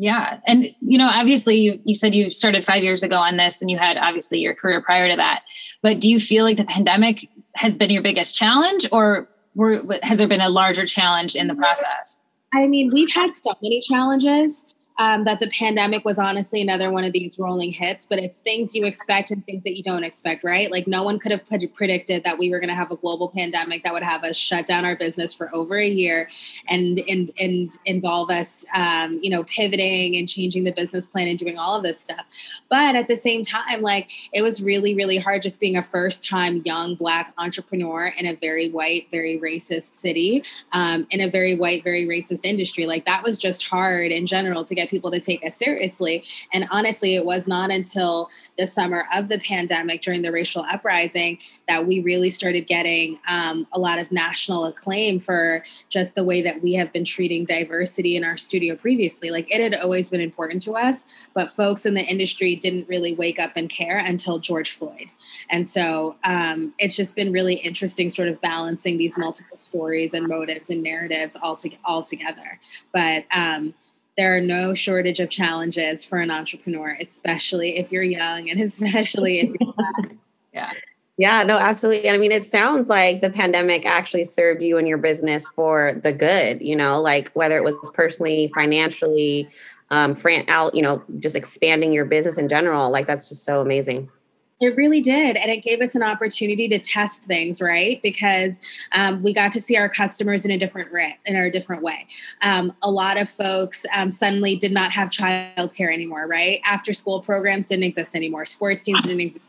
Yeah. 0.00 0.40
And, 0.46 0.64
you 0.80 0.96
know, 0.96 1.10
obviously 1.12 1.56
you, 1.56 1.78
you 1.84 1.94
said 1.94 2.14
you 2.14 2.30
started 2.30 2.64
five 2.64 2.82
years 2.82 3.02
ago 3.02 3.16
on 3.16 3.36
this 3.36 3.60
and 3.60 3.70
you 3.70 3.76
had 3.76 3.98
obviously 3.98 4.38
your 4.38 4.54
career 4.54 4.80
prior 4.80 5.10
to 5.10 5.16
that. 5.16 5.42
But 5.82 6.00
do 6.00 6.08
you 6.08 6.18
feel 6.18 6.42
like 6.42 6.56
the 6.56 6.64
pandemic 6.64 7.28
has 7.54 7.74
been 7.74 7.90
your 7.90 8.02
biggest 8.02 8.34
challenge 8.34 8.88
or 8.92 9.28
were, 9.54 9.82
has 10.02 10.16
there 10.16 10.26
been 10.26 10.40
a 10.40 10.48
larger 10.48 10.86
challenge 10.86 11.36
in 11.36 11.48
the 11.48 11.54
process? 11.54 12.18
I 12.54 12.66
mean, 12.66 12.88
we've 12.90 13.12
had 13.12 13.34
so 13.34 13.52
many 13.62 13.82
challenges 13.82 14.64
um, 15.00 15.24
that 15.24 15.40
the 15.40 15.48
pandemic 15.48 16.04
was 16.04 16.18
honestly 16.18 16.60
another 16.60 16.92
one 16.92 17.04
of 17.04 17.14
these 17.14 17.38
rolling 17.38 17.72
hits, 17.72 18.04
but 18.04 18.18
it's 18.18 18.36
things 18.36 18.74
you 18.74 18.84
expect 18.84 19.30
and 19.30 19.42
things 19.46 19.64
that 19.64 19.74
you 19.74 19.82
don't 19.82 20.04
expect, 20.04 20.44
right? 20.44 20.70
Like 20.70 20.86
no 20.86 21.02
one 21.02 21.18
could 21.18 21.32
have 21.32 21.42
predicted 21.72 22.22
that 22.24 22.36
we 22.36 22.50
were 22.50 22.60
going 22.60 22.68
to 22.68 22.74
have 22.74 22.90
a 22.90 22.96
global 22.96 23.32
pandemic 23.34 23.82
that 23.84 23.94
would 23.94 24.02
have 24.02 24.24
us 24.24 24.36
shut 24.36 24.66
down 24.66 24.84
our 24.84 24.94
business 24.94 25.32
for 25.32 25.48
over 25.54 25.78
a 25.78 25.88
year 25.88 26.28
and 26.68 26.98
and 27.08 27.32
and 27.40 27.78
involve 27.86 28.28
us, 28.28 28.66
um, 28.74 29.18
you 29.22 29.30
know, 29.30 29.42
pivoting 29.44 30.16
and 30.16 30.28
changing 30.28 30.64
the 30.64 30.72
business 30.72 31.06
plan 31.06 31.28
and 31.28 31.38
doing 31.38 31.56
all 31.56 31.74
of 31.74 31.82
this 31.82 31.98
stuff. 31.98 32.26
But 32.68 32.94
at 32.94 33.08
the 33.08 33.16
same 33.16 33.42
time, 33.42 33.80
like 33.80 34.12
it 34.34 34.42
was 34.42 34.62
really 34.62 34.94
really 34.94 35.16
hard 35.16 35.40
just 35.40 35.60
being 35.60 35.78
a 35.78 35.82
first 35.82 36.28
time 36.28 36.60
young 36.66 36.94
black 36.94 37.32
entrepreneur 37.38 38.12
in 38.18 38.26
a 38.26 38.36
very 38.36 38.70
white, 38.70 39.08
very 39.10 39.38
racist 39.38 39.94
city, 39.94 40.44
um, 40.72 41.06
in 41.08 41.22
a 41.22 41.30
very 41.30 41.56
white, 41.56 41.84
very 41.84 42.06
racist 42.06 42.44
industry. 42.44 42.84
Like 42.84 43.06
that 43.06 43.22
was 43.22 43.38
just 43.38 43.66
hard 43.66 44.12
in 44.12 44.26
general 44.26 44.62
to 44.62 44.74
get 44.74 44.89
people 44.90 45.10
to 45.10 45.20
take 45.20 45.44
us 45.44 45.56
seriously. 45.56 46.24
And 46.52 46.66
honestly, 46.70 47.14
it 47.16 47.24
was 47.24 47.48
not 47.48 47.70
until 47.70 48.28
the 48.58 48.66
summer 48.66 49.06
of 49.14 49.28
the 49.28 49.38
pandemic 49.38 50.02
during 50.02 50.22
the 50.22 50.32
racial 50.32 50.64
uprising 50.70 51.38
that 51.68 51.86
we 51.86 52.00
really 52.00 52.30
started 52.30 52.66
getting 52.66 53.18
um, 53.28 53.66
a 53.72 53.78
lot 53.78 53.98
of 53.98 54.10
national 54.10 54.66
acclaim 54.66 55.20
for 55.20 55.64
just 55.88 56.14
the 56.14 56.24
way 56.24 56.42
that 56.42 56.62
we 56.62 56.74
have 56.74 56.92
been 56.92 57.04
treating 57.04 57.44
diversity 57.44 58.16
in 58.16 58.24
our 58.24 58.36
studio 58.36 58.76
previously. 58.76 59.30
Like 59.30 59.54
it 59.54 59.60
had 59.60 59.80
always 59.80 60.08
been 60.08 60.20
important 60.20 60.62
to 60.62 60.72
us, 60.72 61.04
but 61.34 61.50
folks 61.50 61.86
in 61.86 61.94
the 61.94 62.04
industry 62.04 62.56
didn't 62.56 62.88
really 62.88 63.14
wake 63.14 63.38
up 63.38 63.52
and 63.56 63.70
care 63.70 63.98
until 63.98 64.38
George 64.38 64.72
Floyd. 64.72 65.10
And 65.50 65.68
so 65.68 66.16
um, 66.24 66.74
it's 66.78 66.96
just 66.96 67.14
been 67.14 67.32
really 67.32 67.54
interesting, 67.54 68.10
sort 68.10 68.28
of 68.28 68.40
balancing 68.40 68.98
these 68.98 69.16
multiple 69.16 69.58
stories 69.58 70.14
and 70.14 70.26
motives 70.26 70.70
and 70.70 70.82
narratives 70.82 71.36
all, 71.42 71.56
to- 71.56 71.76
all 71.84 72.02
together. 72.02 72.58
But 72.92 73.24
um, 73.32 73.74
there 74.16 74.36
are 74.36 74.40
no 74.40 74.74
shortage 74.74 75.20
of 75.20 75.30
challenges 75.30 76.04
for 76.04 76.18
an 76.18 76.30
entrepreneur, 76.30 76.96
especially 77.00 77.78
if 77.78 77.90
you're 77.90 78.02
young 78.02 78.50
and 78.50 78.60
especially 78.62 79.40
if 79.40 79.48
you're 79.60 79.72
black. 79.72 80.16
yeah. 80.54 80.72
Yeah, 81.16 81.42
no, 81.42 81.58
absolutely. 81.58 82.08
And 82.08 82.14
I 82.16 82.18
mean, 82.18 82.32
it 82.32 82.44
sounds 82.44 82.88
like 82.88 83.20
the 83.20 83.28
pandemic 83.28 83.84
actually 83.84 84.24
served 84.24 84.62
you 84.62 84.78
and 84.78 84.88
your 84.88 84.96
business 84.96 85.46
for 85.50 86.00
the 86.02 86.14
good, 86.14 86.62
you 86.62 86.74
know, 86.74 86.98
like 86.98 87.30
whether 87.32 87.58
it 87.58 87.62
was 87.62 87.74
personally, 87.92 88.50
financially, 88.54 89.46
um, 89.90 90.14
fran- 90.14 90.46
out, 90.48 90.74
you 90.74 90.80
know, 90.80 91.02
just 91.18 91.36
expanding 91.36 91.92
your 91.92 92.06
business 92.06 92.38
in 92.38 92.48
general. 92.48 92.90
Like 92.90 93.06
that's 93.06 93.28
just 93.28 93.44
so 93.44 93.60
amazing. 93.60 94.08
It 94.60 94.76
really 94.76 95.00
did. 95.00 95.36
And 95.36 95.50
it 95.50 95.62
gave 95.62 95.80
us 95.80 95.94
an 95.94 96.02
opportunity 96.02 96.68
to 96.68 96.78
test 96.78 97.24
things, 97.24 97.62
right? 97.62 98.00
Because 98.02 98.58
um, 98.92 99.22
we 99.22 99.32
got 99.32 99.52
to 99.52 99.60
see 99.60 99.76
our 99.76 99.88
customers 99.88 100.44
in 100.44 100.50
a 100.50 100.58
different 100.58 100.92
way, 100.92 101.18
in 101.24 101.34
a 101.34 101.50
different 101.50 101.82
way. 101.82 102.06
Um, 102.42 102.74
a 102.82 102.90
lot 102.90 103.16
of 103.16 103.28
folks 103.28 103.86
um, 103.94 104.10
suddenly 104.10 104.56
did 104.56 104.72
not 104.72 104.92
have 104.92 105.08
childcare 105.08 105.92
anymore, 105.92 106.28
right? 106.28 106.60
After 106.66 106.92
school 106.92 107.22
programs 107.22 107.66
didn't 107.66 107.84
exist 107.84 108.14
anymore. 108.14 108.44
Sports 108.44 108.82
teams 108.82 109.02
didn't 109.02 109.20
exist. 109.20 109.44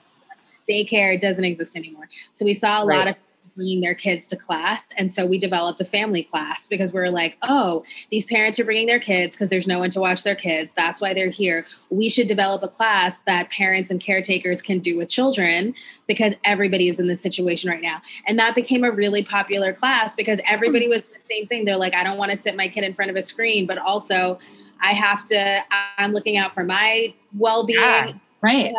Daycare 0.69 1.19
doesn't 1.19 1.43
exist 1.43 1.75
anymore. 1.75 2.07
So 2.33 2.45
we 2.45 2.53
saw 2.53 2.83
a 2.83 2.85
right. 2.85 2.97
lot 2.97 3.07
of 3.09 3.15
bringing 3.61 3.81
their 3.81 3.93
kids 3.93 4.27
to 4.27 4.35
class. 4.35 4.87
And 4.97 5.13
so 5.13 5.25
we 5.25 5.37
developed 5.37 5.79
a 5.81 5.85
family 5.85 6.23
class 6.23 6.67
because 6.67 6.93
we 6.93 6.99
are 6.99 7.11
like, 7.11 7.37
oh, 7.43 7.83
these 8.09 8.25
parents 8.25 8.59
are 8.59 8.65
bringing 8.65 8.87
their 8.87 8.99
kids 8.99 9.35
because 9.35 9.49
there's 9.49 9.67
no 9.67 9.79
one 9.79 9.91
to 9.91 9.99
watch 9.99 10.23
their 10.23 10.35
kids. 10.35 10.73
That's 10.75 10.99
why 10.99 11.13
they're 11.13 11.29
here. 11.29 11.65
We 11.91 12.09
should 12.09 12.27
develop 12.27 12.63
a 12.63 12.67
class 12.67 13.19
that 13.27 13.51
parents 13.51 13.91
and 13.91 14.01
caretakers 14.01 14.61
can 14.61 14.79
do 14.79 14.97
with 14.97 15.09
children 15.09 15.75
because 16.07 16.33
everybody 16.43 16.89
is 16.89 16.99
in 16.99 17.07
this 17.07 17.21
situation 17.21 17.69
right 17.69 17.81
now. 17.81 18.01
And 18.27 18.39
that 18.39 18.55
became 18.55 18.83
a 18.83 18.91
really 18.91 19.23
popular 19.23 19.73
class 19.73 20.15
because 20.15 20.41
everybody 20.47 20.87
was 20.87 21.03
the 21.03 21.19
same 21.29 21.45
thing. 21.47 21.65
They're 21.65 21.77
like, 21.77 21.95
I 21.95 22.03
don't 22.03 22.17
want 22.17 22.31
to 22.31 22.37
sit 22.37 22.55
my 22.55 22.67
kid 22.67 22.83
in 22.83 22.95
front 22.95 23.11
of 23.11 23.17
a 23.17 23.21
screen, 23.21 23.67
but 23.67 23.77
also 23.77 24.39
I 24.81 24.93
have 24.93 25.23
to, 25.25 25.59
I'm 25.99 26.13
looking 26.13 26.37
out 26.37 26.51
for 26.51 26.63
my 26.63 27.13
well 27.37 27.65
being. 27.65 27.79
Yeah, 27.79 28.13
right 28.41 28.73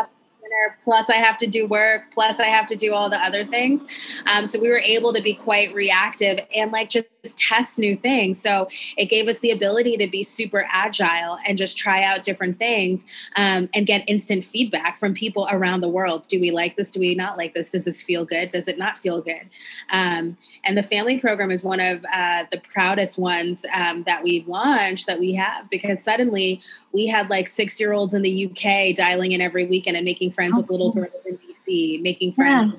plus 0.82 1.08
I 1.08 1.16
have 1.16 1.38
to 1.38 1.46
do 1.46 1.66
work, 1.66 2.02
plus 2.12 2.40
I 2.40 2.46
have 2.46 2.66
to 2.68 2.76
do 2.76 2.94
all 2.94 3.08
the 3.08 3.18
other 3.18 3.44
things. 3.44 3.82
Um, 4.26 4.46
so 4.46 4.58
we 4.60 4.68
were 4.68 4.80
able 4.80 5.12
to 5.12 5.22
be 5.22 5.34
quite 5.34 5.74
reactive 5.74 6.40
and 6.54 6.72
like 6.72 6.90
just 6.90 7.06
test 7.30 7.78
new 7.78 7.96
things. 7.96 8.40
So 8.40 8.66
it 8.96 9.06
gave 9.06 9.28
us 9.28 9.38
the 9.38 9.52
ability 9.52 9.96
to 9.98 10.08
be 10.08 10.24
super 10.24 10.66
agile 10.68 11.38
and 11.46 11.56
just 11.56 11.78
try 11.78 12.02
out 12.02 12.24
different 12.24 12.58
things 12.58 13.04
um, 13.36 13.68
and 13.74 13.86
get 13.86 14.08
instant 14.08 14.44
feedback 14.44 14.96
from 14.96 15.14
people 15.14 15.46
around 15.50 15.82
the 15.82 15.88
world. 15.88 16.26
Do 16.28 16.40
we 16.40 16.50
like 16.50 16.76
this? 16.76 16.90
Do 16.90 16.98
we 16.98 17.14
not 17.14 17.36
like 17.36 17.54
this? 17.54 17.70
Does 17.70 17.84
this 17.84 18.02
feel 18.02 18.24
good? 18.24 18.50
Does 18.50 18.66
it 18.66 18.76
not 18.76 18.98
feel 18.98 19.22
good? 19.22 19.48
Um, 19.90 20.36
and 20.64 20.76
the 20.76 20.82
family 20.82 21.20
program 21.20 21.52
is 21.52 21.62
one 21.62 21.80
of 21.80 22.04
uh, 22.12 22.44
the 22.50 22.60
proudest 22.60 23.18
ones 23.18 23.64
um, 23.72 24.02
that 24.04 24.24
we've 24.24 24.48
launched 24.48 25.06
that 25.06 25.20
we 25.20 25.32
have 25.34 25.70
because 25.70 26.02
suddenly 26.02 26.60
we 26.92 27.06
had 27.06 27.30
like 27.30 27.46
six 27.46 27.78
year 27.78 27.92
olds 27.92 28.14
in 28.14 28.22
the 28.22 28.46
UK 28.46 28.96
dialing 28.96 29.32
in 29.32 29.40
every 29.40 29.66
weekend 29.66 29.96
and 29.96 30.04
making 30.04 30.32
friends 30.32 30.56
with 30.56 30.68
little 30.68 30.92
girls 30.92 31.24
in 31.24 31.38
DC, 31.38 32.02
making 32.02 32.32
friends 32.32 32.66
yeah. 32.66 32.72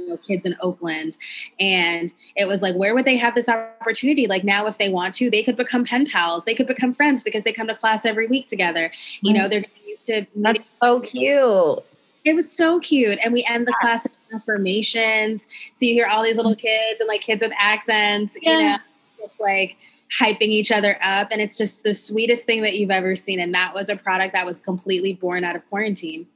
You 0.00 0.08
know, 0.08 0.16
kids 0.16 0.46
in 0.46 0.56
Oakland. 0.60 1.16
And 1.58 2.12
it 2.36 2.46
was 2.46 2.62
like, 2.62 2.74
where 2.76 2.94
would 2.94 3.04
they 3.04 3.16
have 3.16 3.34
this 3.34 3.48
opportunity? 3.48 4.26
Like 4.26 4.44
now, 4.44 4.66
if 4.66 4.78
they 4.78 4.88
want 4.88 5.14
to, 5.14 5.30
they 5.30 5.42
could 5.42 5.56
become 5.56 5.84
pen 5.84 6.06
pals. 6.06 6.44
They 6.44 6.54
could 6.54 6.66
become 6.66 6.92
friends 6.94 7.22
because 7.22 7.44
they 7.44 7.52
come 7.52 7.66
to 7.68 7.74
class 7.74 8.04
every 8.04 8.26
week 8.26 8.46
together. 8.46 8.90
You 9.20 9.34
know, 9.34 9.48
they're 9.48 9.64
used 9.86 10.06
to. 10.06 10.26
That's 10.36 10.78
so 10.80 11.00
cute. 11.00 11.84
It 12.24 12.34
was 12.34 12.50
so 12.50 12.80
cute. 12.80 13.18
And 13.24 13.32
we 13.32 13.44
end 13.48 13.66
the 13.66 13.74
yeah. 13.78 13.80
class 13.80 14.04
with 14.04 14.16
affirmations. 14.34 15.46
So 15.74 15.86
you 15.86 15.94
hear 15.94 16.06
all 16.06 16.22
these 16.22 16.36
little 16.36 16.56
kids 16.56 17.00
and 17.00 17.08
like 17.08 17.22
kids 17.22 17.42
with 17.42 17.52
accents, 17.58 18.36
yeah. 18.42 18.52
you 18.52 18.58
know, 18.58 18.76
it's 19.20 19.40
like 19.40 19.76
hyping 20.18 20.48
each 20.48 20.70
other 20.70 20.98
up. 21.02 21.28
And 21.30 21.40
it's 21.40 21.56
just 21.56 21.82
the 21.82 21.94
sweetest 21.94 22.44
thing 22.44 22.62
that 22.62 22.76
you've 22.76 22.90
ever 22.90 23.16
seen. 23.16 23.40
And 23.40 23.54
that 23.54 23.72
was 23.74 23.88
a 23.88 23.96
product 23.96 24.34
that 24.34 24.44
was 24.44 24.60
completely 24.60 25.14
born 25.14 25.44
out 25.44 25.56
of 25.56 25.66
quarantine 25.70 26.26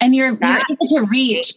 and 0.00 0.14
you're, 0.14 0.28
you're 0.28 0.60
able 0.70 0.86
to 0.88 1.06
reach 1.10 1.54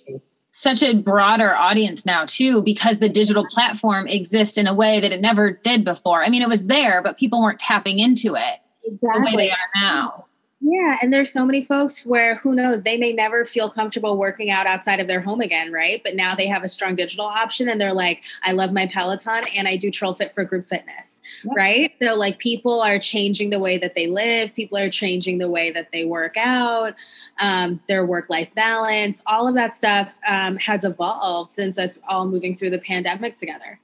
such 0.51 0.83
a 0.83 0.95
broader 0.95 1.55
audience 1.55 2.05
now 2.05 2.25
too 2.25 2.61
because 2.63 2.99
the 2.99 3.09
digital 3.09 3.45
platform 3.49 4.07
exists 4.07 4.57
in 4.57 4.67
a 4.67 4.73
way 4.73 4.99
that 4.99 5.11
it 5.11 5.21
never 5.21 5.51
did 5.51 5.83
before 5.83 6.23
i 6.23 6.29
mean 6.29 6.41
it 6.41 6.49
was 6.49 6.65
there 6.65 7.01
but 7.01 7.17
people 7.17 7.41
weren't 7.41 7.59
tapping 7.59 7.99
into 7.99 8.35
it 8.35 8.59
exactly. 8.83 9.31
the 9.31 9.37
way 9.37 9.45
they 9.45 9.51
are 9.51 9.81
now 9.81 10.25
yeah, 10.63 10.97
and 11.01 11.11
there's 11.11 11.33
so 11.33 11.43
many 11.43 11.63
folks 11.63 12.05
where 12.05 12.35
who 12.35 12.53
knows, 12.53 12.83
they 12.83 12.95
may 12.95 13.13
never 13.13 13.45
feel 13.45 13.67
comfortable 13.67 14.15
working 14.15 14.51
out 14.51 14.67
outside 14.67 14.99
of 14.99 15.07
their 15.07 15.19
home 15.19 15.41
again, 15.41 15.71
right? 15.71 15.99
But 16.03 16.15
now 16.15 16.35
they 16.35 16.45
have 16.47 16.63
a 16.63 16.67
strong 16.67 16.95
digital 16.95 17.25
option 17.25 17.67
and 17.67 17.81
they're 17.81 17.93
like, 17.93 18.23
I 18.43 18.51
love 18.51 18.71
my 18.71 18.85
Peloton 18.85 19.45
and 19.55 19.67
I 19.67 19.75
do 19.75 19.89
TrillFit 19.89 20.31
for 20.31 20.45
group 20.45 20.67
fitness, 20.67 21.19
yeah. 21.43 21.53
right? 21.55 21.91
So 21.99 22.13
like 22.13 22.37
people 22.37 22.79
are 22.79 22.99
changing 22.99 23.49
the 23.49 23.59
way 23.59 23.79
that 23.79 23.95
they 23.95 24.05
live, 24.05 24.53
people 24.53 24.77
are 24.77 24.91
changing 24.91 25.39
the 25.39 25.49
way 25.49 25.71
that 25.71 25.87
they 25.91 26.05
work 26.05 26.37
out, 26.37 26.93
um, 27.39 27.81
their 27.87 28.05
work-life 28.05 28.53
balance, 28.53 29.23
all 29.25 29.47
of 29.47 29.55
that 29.55 29.73
stuff 29.73 30.19
um, 30.27 30.57
has 30.57 30.85
evolved 30.85 31.51
since 31.51 31.79
us 31.79 31.97
all 32.07 32.27
moving 32.27 32.55
through 32.55 32.69
the 32.69 32.79
pandemic 32.79 33.35
together. 33.35 33.79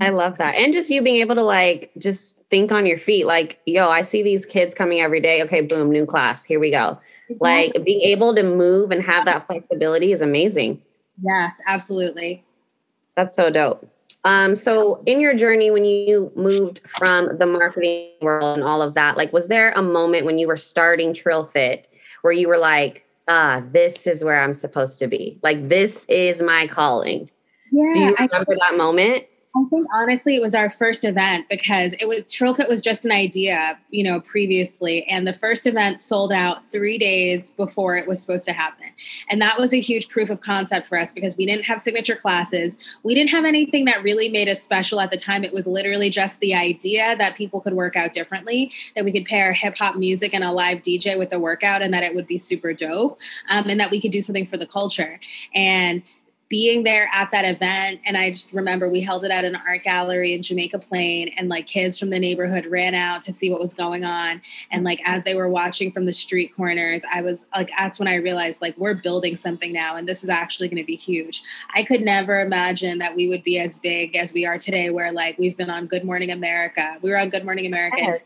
I 0.00 0.08
love 0.08 0.38
that. 0.38 0.54
And 0.54 0.72
just 0.72 0.88
you 0.88 1.02
being 1.02 1.20
able 1.20 1.34
to 1.34 1.42
like 1.42 1.90
just 1.98 2.42
think 2.48 2.72
on 2.72 2.86
your 2.86 2.98
feet, 2.98 3.26
like, 3.26 3.60
yo, 3.66 3.90
I 3.90 4.02
see 4.02 4.22
these 4.22 4.46
kids 4.46 4.74
coming 4.74 5.00
every 5.00 5.20
day. 5.20 5.42
Okay, 5.42 5.60
boom, 5.60 5.90
new 5.90 6.06
class. 6.06 6.42
Here 6.42 6.58
we 6.58 6.70
go. 6.70 6.98
Exactly. 7.28 7.38
Like 7.38 7.84
being 7.84 8.00
able 8.00 8.34
to 8.34 8.42
move 8.42 8.90
and 8.90 9.02
have 9.02 9.26
that 9.26 9.46
flexibility 9.46 10.12
is 10.12 10.22
amazing. 10.22 10.80
Yes, 11.22 11.60
absolutely. 11.66 12.42
That's 13.14 13.34
so 13.34 13.50
dope. 13.50 13.86
Um, 14.24 14.56
so 14.56 15.02
in 15.06 15.20
your 15.20 15.34
journey 15.34 15.70
when 15.70 15.84
you 15.84 16.30
moved 16.34 16.80
from 16.86 17.38
the 17.38 17.46
marketing 17.46 18.12
world 18.20 18.58
and 18.58 18.66
all 18.66 18.82
of 18.82 18.94
that, 18.94 19.16
like 19.16 19.32
was 19.32 19.48
there 19.48 19.72
a 19.72 19.82
moment 19.82 20.24
when 20.24 20.38
you 20.38 20.46
were 20.46 20.56
starting 20.56 21.12
Trill 21.12 21.44
Fit 21.44 21.88
where 22.22 22.32
you 22.32 22.48
were 22.48 22.58
like, 22.58 23.06
ah, 23.28 23.62
this 23.70 24.06
is 24.06 24.24
where 24.24 24.42
I'm 24.42 24.52
supposed 24.52 24.98
to 25.00 25.06
be? 25.06 25.38
Like 25.42 25.68
this 25.68 26.04
is 26.06 26.42
my 26.42 26.66
calling. 26.66 27.30
Yeah. 27.72 27.92
Do 27.92 28.00
you 28.00 28.16
remember 28.18 28.52
I, 28.52 28.70
that 28.70 28.76
moment? 28.76 29.24
I 29.56 29.64
think 29.68 29.88
honestly, 29.92 30.36
it 30.36 30.42
was 30.42 30.54
our 30.54 30.70
first 30.70 31.04
event 31.04 31.46
because 31.50 31.94
it 31.94 32.06
was 32.06 32.20
TrillFit 32.26 32.68
was 32.68 32.80
just 32.82 33.04
an 33.04 33.10
idea, 33.10 33.76
you 33.90 34.04
know, 34.04 34.20
previously, 34.20 35.04
and 35.08 35.26
the 35.26 35.32
first 35.32 35.66
event 35.66 36.00
sold 36.00 36.32
out 36.32 36.64
three 36.64 36.98
days 36.98 37.50
before 37.50 37.96
it 37.96 38.06
was 38.06 38.20
supposed 38.20 38.44
to 38.44 38.52
happen, 38.52 38.86
and 39.28 39.42
that 39.42 39.58
was 39.58 39.74
a 39.74 39.80
huge 39.80 40.08
proof 40.08 40.30
of 40.30 40.40
concept 40.40 40.86
for 40.86 40.96
us 40.96 41.12
because 41.12 41.36
we 41.36 41.46
didn't 41.46 41.64
have 41.64 41.80
signature 41.80 42.14
classes, 42.14 42.78
we 43.02 43.12
didn't 43.12 43.30
have 43.30 43.44
anything 43.44 43.86
that 43.86 44.04
really 44.04 44.28
made 44.28 44.48
us 44.48 44.62
special 44.62 45.00
at 45.00 45.10
the 45.10 45.16
time. 45.16 45.42
It 45.42 45.52
was 45.52 45.66
literally 45.66 46.10
just 46.10 46.38
the 46.38 46.54
idea 46.54 47.16
that 47.16 47.34
people 47.34 47.60
could 47.60 47.74
work 47.74 47.96
out 47.96 48.12
differently, 48.12 48.70
that 48.94 49.04
we 49.04 49.10
could 49.10 49.24
pair 49.24 49.52
hip 49.52 49.76
hop 49.76 49.96
music 49.96 50.32
and 50.32 50.44
a 50.44 50.52
live 50.52 50.78
DJ 50.78 51.18
with 51.18 51.32
a 51.32 51.40
workout, 51.40 51.82
and 51.82 51.92
that 51.92 52.04
it 52.04 52.14
would 52.14 52.28
be 52.28 52.38
super 52.38 52.72
dope, 52.72 53.18
um, 53.48 53.68
and 53.68 53.80
that 53.80 53.90
we 53.90 54.00
could 54.00 54.12
do 54.12 54.22
something 54.22 54.46
for 54.46 54.56
the 54.56 54.66
culture, 54.66 55.18
and 55.56 56.04
being 56.50 56.82
there 56.82 57.08
at 57.12 57.30
that 57.30 57.44
event 57.44 58.00
and 58.04 58.16
i 58.16 58.28
just 58.28 58.52
remember 58.52 58.90
we 58.90 59.00
held 59.00 59.24
it 59.24 59.30
at 59.30 59.44
an 59.44 59.56
art 59.68 59.84
gallery 59.84 60.34
in 60.34 60.42
jamaica 60.42 60.80
plain 60.80 61.28
and 61.36 61.48
like 61.48 61.64
kids 61.64 61.96
from 61.96 62.10
the 62.10 62.18
neighborhood 62.18 62.66
ran 62.66 62.92
out 62.92 63.22
to 63.22 63.32
see 63.32 63.50
what 63.50 63.60
was 63.60 63.72
going 63.72 64.04
on. 64.04 64.42
And 64.72 64.82
like 64.84 65.00
as 65.04 65.22
they 65.22 65.36
were 65.36 65.48
watching 65.48 65.92
from 65.92 66.06
the 66.06 66.12
street 66.12 66.52
corners 66.54 67.02
i 67.12 67.22
was 67.22 67.44
like 67.54 67.70
that's 67.78 68.00
when 68.00 68.08
i 68.08 68.16
realized 68.16 68.60
like 68.60 68.76
we're 68.76 68.96
building 68.96 69.36
something 69.36 69.72
now 69.72 69.94
and 69.94 70.08
this 70.08 70.24
is 70.24 70.28
actually 70.28 70.68
going 70.68 70.82
to 70.82 70.86
be 70.86 70.96
huge. 70.96 71.42
I 71.74 71.84
could 71.84 72.00
never 72.00 72.40
imagine 72.40 72.98
that 72.98 73.14
we 73.14 73.28
would 73.28 73.44
be 73.44 73.60
as 73.60 73.78
big 73.78 74.16
as 74.16 74.32
we 74.32 74.44
are 74.44 74.58
today 74.58 74.90
where 74.90 75.12
like 75.12 75.38
we've 75.38 75.56
been 75.56 75.70
on 75.70 75.86
good 75.86 76.04
morning 76.04 76.32
america. 76.32 76.98
We 77.00 77.10
were 77.10 77.18
on 77.18 77.30
good 77.30 77.44
morning 77.44 77.66
america 77.66 77.96
yes. 78.00 78.20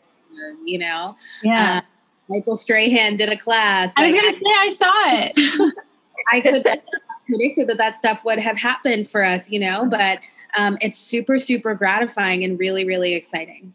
you 0.65 0.79
know? 0.79 1.15
Yeah. 1.43 1.77
Uh, 1.77 1.81
michael 2.31 2.57
strahan 2.57 3.17
did 3.17 3.29
a 3.29 3.37
class. 3.37 3.93
I 3.99 4.11
was 4.11 4.19
gonna 4.19 4.33
say 4.33 4.47
i 4.57 4.69
saw 4.69 4.93
it. 5.05 5.75
I 6.33 6.41
could 6.41 6.65
predicted 7.27 7.69
that 7.69 7.79
that 7.79 7.97
stuff 7.97 8.25
would 8.25 8.39
have 8.39 8.57
happened 8.57 9.09
for 9.09 9.25
us, 9.25 9.51
you 9.51 9.59
know, 9.59 9.87
but 9.89 10.19
um, 10.57 10.79
it's 10.81 10.99
super, 10.99 11.39
super 11.39 11.75
gratifying 11.75 12.45
and 12.45 12.59
really, 12.59 12.85
really 12.85 13.15
exciting. 13.15 13.75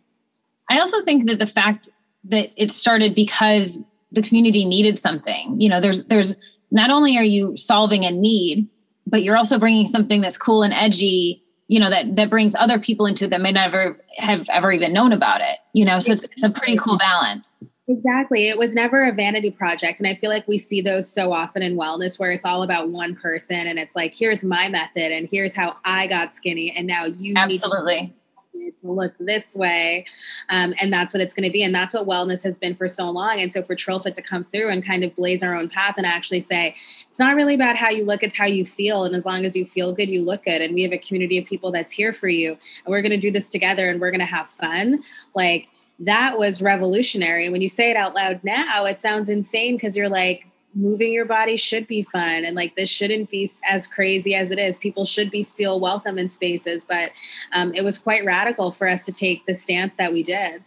I 0.70 0.80
also 0.80 1.02
think 1.04 1.28
that 1.28 1.40
the 1.40 1.48
fact 1.48 1.90
that 2.26 2.50
it 2.56 2.72
started 2.72 3.16
because 3.16 3.84
the 4.12 4.22
community 4.22 4.66
needed 4.66 5.00
something, 5.00 5.60
you 5.60 5.70
know, 5.70 5.82
there's, 5.82 6.06
there's 6.06 6.42
not 6.72 6.90
only 6.90 7.18
are 7.18 7.24
you 7.24 7.56
solving 7.58 8.06
a 8.06 8.12
need, 8.12 8.68
but 9.08 9.24
you're 9.24 9.38
also 9.38 9.60
bringing 9.60 9.88
something 9.88 10.22
that's 10.22 10.38
cool 10.38 10.64
and 10.64 10.74
edgy, 10.74 11.44
you 11.68 11.80
know, 11.80 11.90
that, 11.90 12.16
that 12.16 12.30
brings 12.30 12.56
other 12.56 12.80
people 12.80 13.06
into 13.06 13.28
that 13.28 13.42
may 13.42 13.52
never 13.52 14.00
have 14.18 14.48
ever 14.50 14.72
even 14.72 14.94
known 14.94 15.12
about 15.12 15.42
it, 15.42 15.58
you 15.74 15.86
know, 15.86 16.00
so 16.00 16.12
it's, 16.12 16.24
it's 16.26 16.44
a 16.44 16.50
pretty 16.50 16.78
cool 16.78 16.98
balance. 16.98 17.58
Exactly. 17.90 18.48
It 18.48 18.58
was 18.60 18.76
never 18.76 19.04
a 19.04 19.12
vanity 19.12 19.50
project. 19.50 20.00
And 20.00 20.08
I 20.08 20.14
feel 20.14 20.30
like 20.30 20.48
we 20.48 20.60
see 20.60 20.80
those 20.80 21.12
so 21.12 21.34
often 21.34 21.64
in 21.64 21.76
wellness 21.76 22.20
where 22.20 22.32
it's 22.32 22.46
all 22.46 22.62
about 22.62 22.92
one 22.92 23.16
person 23.16 23.56
and 23.56 23.80
it's 23.80 23.96
like, 23.96 24.14
here's 24.14 24.44
my 24.44 24.70
method 24.70 25.12
and 25.12 25.28
here's 25.30 25.56
how 25.56 25.76
I 25.84 26.06
got 26.06 26.32
skinny. 26.32 26.72
And 26.72 26.86
now 26.86 27.06
you 27.06 27.34
Absolutely. 27.36 28.14
need 28.54 28.78
to 28.78 28.92
look 28.92 29.16
this 29.20 29.56
way. 29.56 30.06
Um, 30.50 30.76
and 30.80 30.94
that's 30.94 31.16
what 31.16 31.22
it's 31.22 31.34
going 31.34 31.50
to 31.50 31.52
be. 31.52 31.64
And 31.64 31.74
that's 31.74 31.96
what 31.96 32.08
wellness 32.08 32.44
has 32.44 32.60
been 32.60 32.76
for 32.76 32.88
so 32.88 33.10
long. 33.10 33.40
And 33.40 33.52
so 33.52 33.64
for 33.64 33.76
TrillFit 33.76 34.14
to 34.14 34.22
come 34.22 34.44
through 34.44 34.70
and 34.70 34.86
kind 34.86 35.04
of 35.04 35.16
blaze 35.16 35.42
our 35.42 35.56
own 35.56 35.68
path 35.68 35.96
and 35.98 36.06
actually 36.06 36.42
say, 36.42 36.76
it's 37.10 37.18
not 37.18 37.36
really 37.36 37.56
about 37.56 37.76
how 37.76 37.90
you 37.90 38.06
look, 38.06 38.22
it's 38.22 38.38
how 38.38 38.46
you 38.46 38.66
feel. 38.66 39.04
And 39.04 39.16
as 39.16 39.26
long 39.26 39.46
as 39.46 39.56
you 39.56 39.66
feel 39.66 39.96
good, 39.96 40.10
you 40.10 40.22
look 40.22 40.44
good. 40.44 40.62
And 40.62 40.76
we 40.76 40.84
have 40.84 40.92
a 40.92 41.00
community 41.00 41.40
of 41.40 41.48
people 41.48 41.72
that's 41.72 41.92
here 41.92 42.14
for 42.14 42.28
you. 42.28 42.52
And 42.52 42.86
we're 42.86 43.02
going 43.02 43.10
to 43.14 43.18
do 43.18 43.32
this 43.32 43.50
together 43.50 43.90
and 43.90 44.00
we're 44.00 44.12
going 44.12 44.20
to 44.20 44.28
have 44.28 44.48
fun. 44.48 45.02
Like, 45.34 45.70
that 46.00 46.38
was 46.38 46.62
revolutionary. 46.62 47.50
When 47.50 47.62
you 47.62 47.70
say 47.70 47.92
it 47.92 47.98
out 47.98 48.16
loud 48.16 48.42
now, 48.44 48.86
it 48.86 49.02
sounds 49.02 49.30
insane 49.30 49.76
because 49.76 49.96
you're 49.96 50.10
like, 50.10 50.46
moving 50.76 51.12
your 51.12 51.26
body 51.26 51.58
should 51.58 51.88
be 51.88 52.04
fun 52.04 52.46
and 52.46 52.56
like 52.56 52.76
this 52.76 52.90
shouldn't 52.90 53.30
be 53.30 53.50
as 53.68 53.88
crazy 53.88 54.36
as 54.36 54.52
it 54.52 54.60
is. 54.60 54.78
People 54.78 55.06
should 55.06 55.32
be 55.32 55.44
feel 55.44 55.80
welcome 55.80 56.18
in 56.18 56.30
spaces 56.30 56.86
but 56.86 57.12
um, 57.54 57.74
it 57.74 57.84
was 57.84 57.98
quite 57.98 58.24
radical 58.26 58.72
for 58.72 58.88
us 58.88 59.04
to 59.06 59.12
take 59.12 59.46
the 59.46 59.54
stance 59.54 59.96
that 59.96 60.12
we 60.14 60.24
did. 60.24 60.64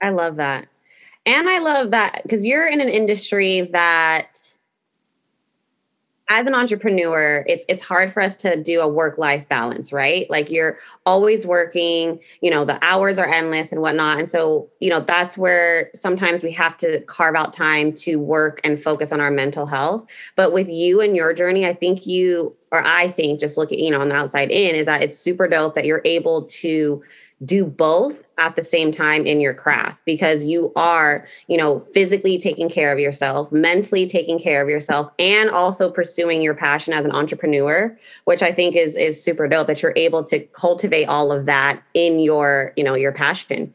I 0.00 0.10
love 0.10 0.36
that. 0.36 0.68
And 1.24 1.48
i 1.48 1.58
love 1.58 1.90
that 1.90 2.22
because 2.22 2.44
you're 2.44 2.68
in 2.68 2.80
an 2.80 2.88
industry 2.88 3.62
that 3.62 4.55
as 6.28 6.46
an 6.46 6.54
entrepreneur, 6.54 7.44
it's 7.46 7.64
it's 7.68 7.82
hard 7.82 8.12
for 8.12 8.20
us 8.20 8.36
to 8.38 8.60
do 8.60 8.80
a 8.80 8.88
work 8.88 9.16
life 9.16 9.48
balance, 9.48 9.92
right? 9.92 10.28
Like 10.28 10.50
you're 10.50 10.76
always 11.04 11.46
working, 11.46 12.20
you 12.40 12.50
know, 12.50 12.64
the 12.64 12.78
hours 12.84 13.18
are 13.18 13.28
endless 13.28 13.70
and 13.70 13.80
whatnot, 13.80 14.18
and 14.18 14.28
so 14.28 14.68
you 14.80 14.90
know 14.90 15.00
that's 15.00 15.38
where 15.38 15.90
sometimes 15.94 16.42
we 16.42 16.50
have 16.52 16.76
to 16.78 17.00
carve 17.02 17.36
out 17.36 17.52
time 17.52 17.92
to 17.94 18.16
work 18.16 18.60
and 18.64 18.80
focus 18.80 19.12
on 19.12 19.20
our 19.20 19.30
mental 19.30 19.66
health. 19.66 20.04
But 20.34 20.52
with 20.52 20.68
you 20.68 21.00
and 21.00 21.14
your 21.14 21.32
journey, 21.32 21.64
I 21.64 21.74
think 21.74 22.06
you 22.06 22.56
or 22.72 22.82
I 22.84 23.08
think 23.08 23.38
just 23.38 23.56
looking, 23.56 23.78
you 23.78 23.90
know, 23.90 24.00
on 24.00 24.08
the 24.08 24.16
outside 24.16 24.50
in 24.50 24.74
is 24.74 24.86
that 24.86 25.02
it's 25.02 25.16
super 25.16 25.46
dope 25.46 25.76
that 25.76 25.84
you're 25.84 26.02
able 26.04 26.42
to 26.44 27.02
do 27.44 27.64
both 27.64 28.22
at 28.38 28.56
the 28.56 28.62
same 28.62 28.90
time 28.90 29.26
in 29.26 29.40
your 29.40 29.52
craft 29.52 30.02
because 30.04 30.44
you 30.44 30.72
are, 30.74 31.26
you 31.48 31.56
know, 31.56 31.80
physically 31.80 32.38
taking 32.38 32.68
care 32.68 32.92
of 32.92 32.98
yourself, 32.98 33.52
mentally 33.52 34.06
taking 34.06 34.38
care 34.38 34.62
of 34.62 34.68
yourself 34.68 35.10
and 35.18 35.50
also 35.50 35.90
pursuing 35.90 36.40
your 36.40 36.54
passion 36.54 36.92
as 36.92 37.04
an 37.04 37.12
entrepreneur, 37.12 37.96
which 38.24 38.42
I 38.42 38.52
think 38.52 38.74
is 38.74 38.96
is 38.96 39.22
super 39.22 39.48
dope 39.48 39.66
that 39.66 39.82
you're 39.82 39.92
able 39.96 40.24
to 40.24 40.40
cultivate 40.46 41.06
all 41.06 41.30
of 41.30 41.46
that 41.46 41.82
in 41.94 42.20
your, 42.20 42.72
you 42.76 42.84
know, 42.84 42.94
your 42.94 43.12
passion. 43.12 43.72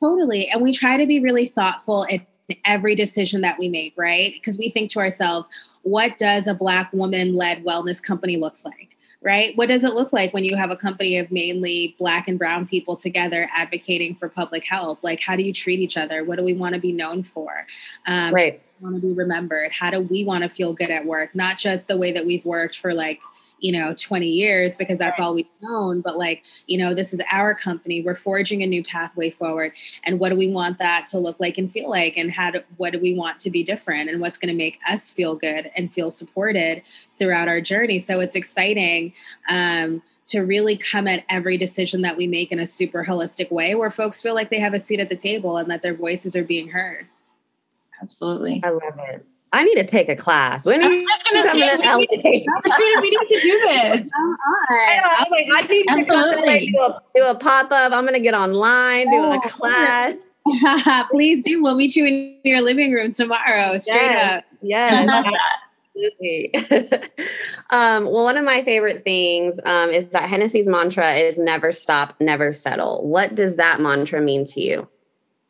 Totally. 0.00 0.48
And 0.48 0.62
we 0.62 0.72
try 0.72 0.96
to 0.96 1.06
be 1.06 1.20
really 1.20 1.46
thoughtful 1.46 2.04
in 2.04 2.26
every 2.64 2.94
decision 2.94 3.40
that 3.40 3.56
we 3.58 3.68
make, 3.68 3.94
right? 3.96 4.32
Because 4.34 4.58
we 4.58 4.70
think 4.70 4.90
to 4.90 4.98
ourselves, 4.98 5.48
what 5.82 6.18
does 6.18 6.46
a 6.46 6.54
black 6.54 6.92
woman 6.92 7.34
led 7.34 7.64
wellness 7.64 8.02
company 8.02 8.36
looks 8.36 8.64
like? 8.64 8.93
Right? 9.24 9.56
What 9.56 9.68
does 9.68 9.82
it 9.84 9.94
look 9.94 10.12
like 10.12 10.34
when 10.34 10.44
you 10.44 10.54
have 10.54 10.70
a 10.70 10.76
company 10.76 11.16
of 11.18 11.32
mainly 11.32 11.96
black 11.98 12.28
and 12.28 12.38
brown 12.38 12.66
people 12.68 12.94
together 12.94 13.48
advocating 13.54 14.14
for 14.14 14.28
public 14.28 14.64
health? 14.64 14.98
Like, 15.02 15.20
how 15.20 15.34
do 15.34 15.42
you 15.42 15.52
treat 15.52 15.78
each 15.78 15.96
other? 15.96 16.24
What 16.24 16.38
do 16.38 16.44
we 16.44 16.52
want 16.52 16.74
to 16.74 16.80
be 16.80 16.92
known 16.92 17.22
for? 17.22 17.66
Um, 18.06 18.34
right. 18.34 18.60
Want 18.80 18.96
to 18.96 19.00
be 19.00 19.14
remembered? 19.14 19.72
How 19.72 19.90
do 19.90 20.02
we 20.02 20.24
want 20.24 20.42
to 20.42 20.50
feel 20.50 20.74
good 20.74 20.90
at 20.90 21.06
work? 21.06 21.34
Not 21.34 21.56
just 21.56 21.88
the 21.88 21.96
way 21.96 22.12
that 22.12 22.26
we've 22.26 22.44
worked 22.44 22.78
for 22.78 22.92
like 22.92 23.20
you 23.60 23.72
know 23.72 23.94
20 23.94 24.26
years 24.26 24.76
because 24.76 24.98
that's 24.98 25.18
all 25.18 25.34
we've 25.34 25.46
known 25.62 26.00
but 26.00 26.16
like 26.16 26.44
you 26.66 26.78
know 26.78 26.94
this 26.94 27.12
is 27.12 27.20
our 27.30 27.54
company. 27.54 28.02
We're 28.02 28.14
forging 28.14 28.62
a 28.62 28.66
new 28.66 28.84
pathway 28.84 29.30
forward. 29.30 29.72
And 30.04 30.18
what 30.20 30.30
do 30.30 30.36
we 30.36 30.50
want 30.50 30.78
that 30.78 31.06
to 31.08 31.18
look 31.18 31.38
like 31.40 31.58
and 31.58 31.70
feel 31.70 31.90
like? 31.90 32.16
And 32.16 32.30
how 32.30 32.50
do 32.50 32.60
what 32.76 32.92
do 32.92 33.00
we 33.00 33.14
want 33.14 33.40
to 33.40 33.50
be 33.50 33.62
different? 33.62 34.08
And 34.08 34.20
what's 34.20 34.38
going 34.38 34.52
to 34.52 34.56
make 34.56 34.78
us 34.88 35.10
feel 35.10 35.36
good 35.36 35.70
and 35.76 35.92
feel 35.92 36.10
supported 36.10 36.82
throughout 37.18 37.48
our 37.48 37.60
journey? 37.60 37.98
So 37.98 38.20
it's 38.20 38.34
exciting 38.34 39.12
um, 39.48 40.02
to 40.26 40.40
really 40.40 40.76
come 40.76 41.06
at 41.06 41.24
every 41.28 41.56
decision 41.56 42.02
that 42.02 42.16
we 42.16 42.26
make 42.26 42.52
in 42.52 42.58
a 42.58 42.66
super 42.66 43.04
holistic 43.04 43.50
way 43.50 43.74
where 43.74 43.90
folks 43.90 44.22
feel 44.22 44.34
like 44.34 44.50
they 44.50 44.60
have 44.60 44.74
a 44.74 44.80
seat 44.80 45.00
at 45.00 45.08
the 45.08 45.16
table 45.16 45.58
and 45.58 45.70
that 45.70 45.82
their 45.82 45.94
voices 45.94 46.34
are 46.34 46.44
being 46.44 46.68
heard. 46.68 47.06
Absolutely. 48.00 48.62
I 48.64 48.70
love 48.70 48.98
it 49.08 49.26
I 49.54 49.62
need 49.62 49.76
to 49.76 49.84
take 49.84 50.08
a 50.08 50.16
class. 50.16 50.66
When 50.66 50.82
I 50.82 50.88
was 50.88 51.00
just 51.00 51.30
going 51.30 51.40
to 51.40 51.48
say, 51.48 51.54
we 51.54 52.06
need, 52.24 52.46
we 53.00 53.10
need 53.10 53.28
to 53.28 53.40
do 53.40 53.60
this. 53.60 54.10
I, 54.12 54.96
know, 54.96 55.10
I 55.10 55.16
was 55.20 55.30
like, 55.30 55.46
I 55.52 55.62
need 55.68 55.84
to 55.84 56.72
do 56.72 56.78
a, 56.80 57.02
do 57.14 57.24
a 57.26 57.34
pop 57.36 57.70
up. 57.70 57.92
I'm 57.92 58.02
going 58.02 58.14
to 58.14 58.20
get 58.20 58.34
online, 58.34 59.08
do 59.08 59.22
a 59.22 59.40
class. 59.48 60.14
Please 61.12 61.44
do. 61.44 61.62
We'll 61.62 61.76
meet 61.76 61.94
you 61.94 62.04
in 62.04 62.40
your 62.42 62.62
living 62.62 62.92
room 62.92 63.12
tomorrow. 63.12 63.78
Straight 63.78 64.10
yes, 64.10 64.38
up. 64.38 64.44
Yes. 64.60 65.24
Absolutely. 65.96 66.54
um, 67.70 68.06
well, 68.06 68.24
one 68.24 68.36
of 68.36 68.44
my 68.44 68.62
favorite 68.64 69.04
things 69.04 69.60
um, 69.64 69.90
is 69.90 70.08
that 70.08 70.28
Hennessy's 70.28 70.68
mantra 70.68 71.12
is 71.12 71.38
never 71.38 71.70
stop, 71.70 72.16
never 72.20 72.52
settle. 72.52 73.06
What 73.06 73.36
does 73.36 73.54
that 73.56 73.80
mantra 73.80 74.20
mean 74.20 74.44
to 74.46 74.60
you? 74.60 74.88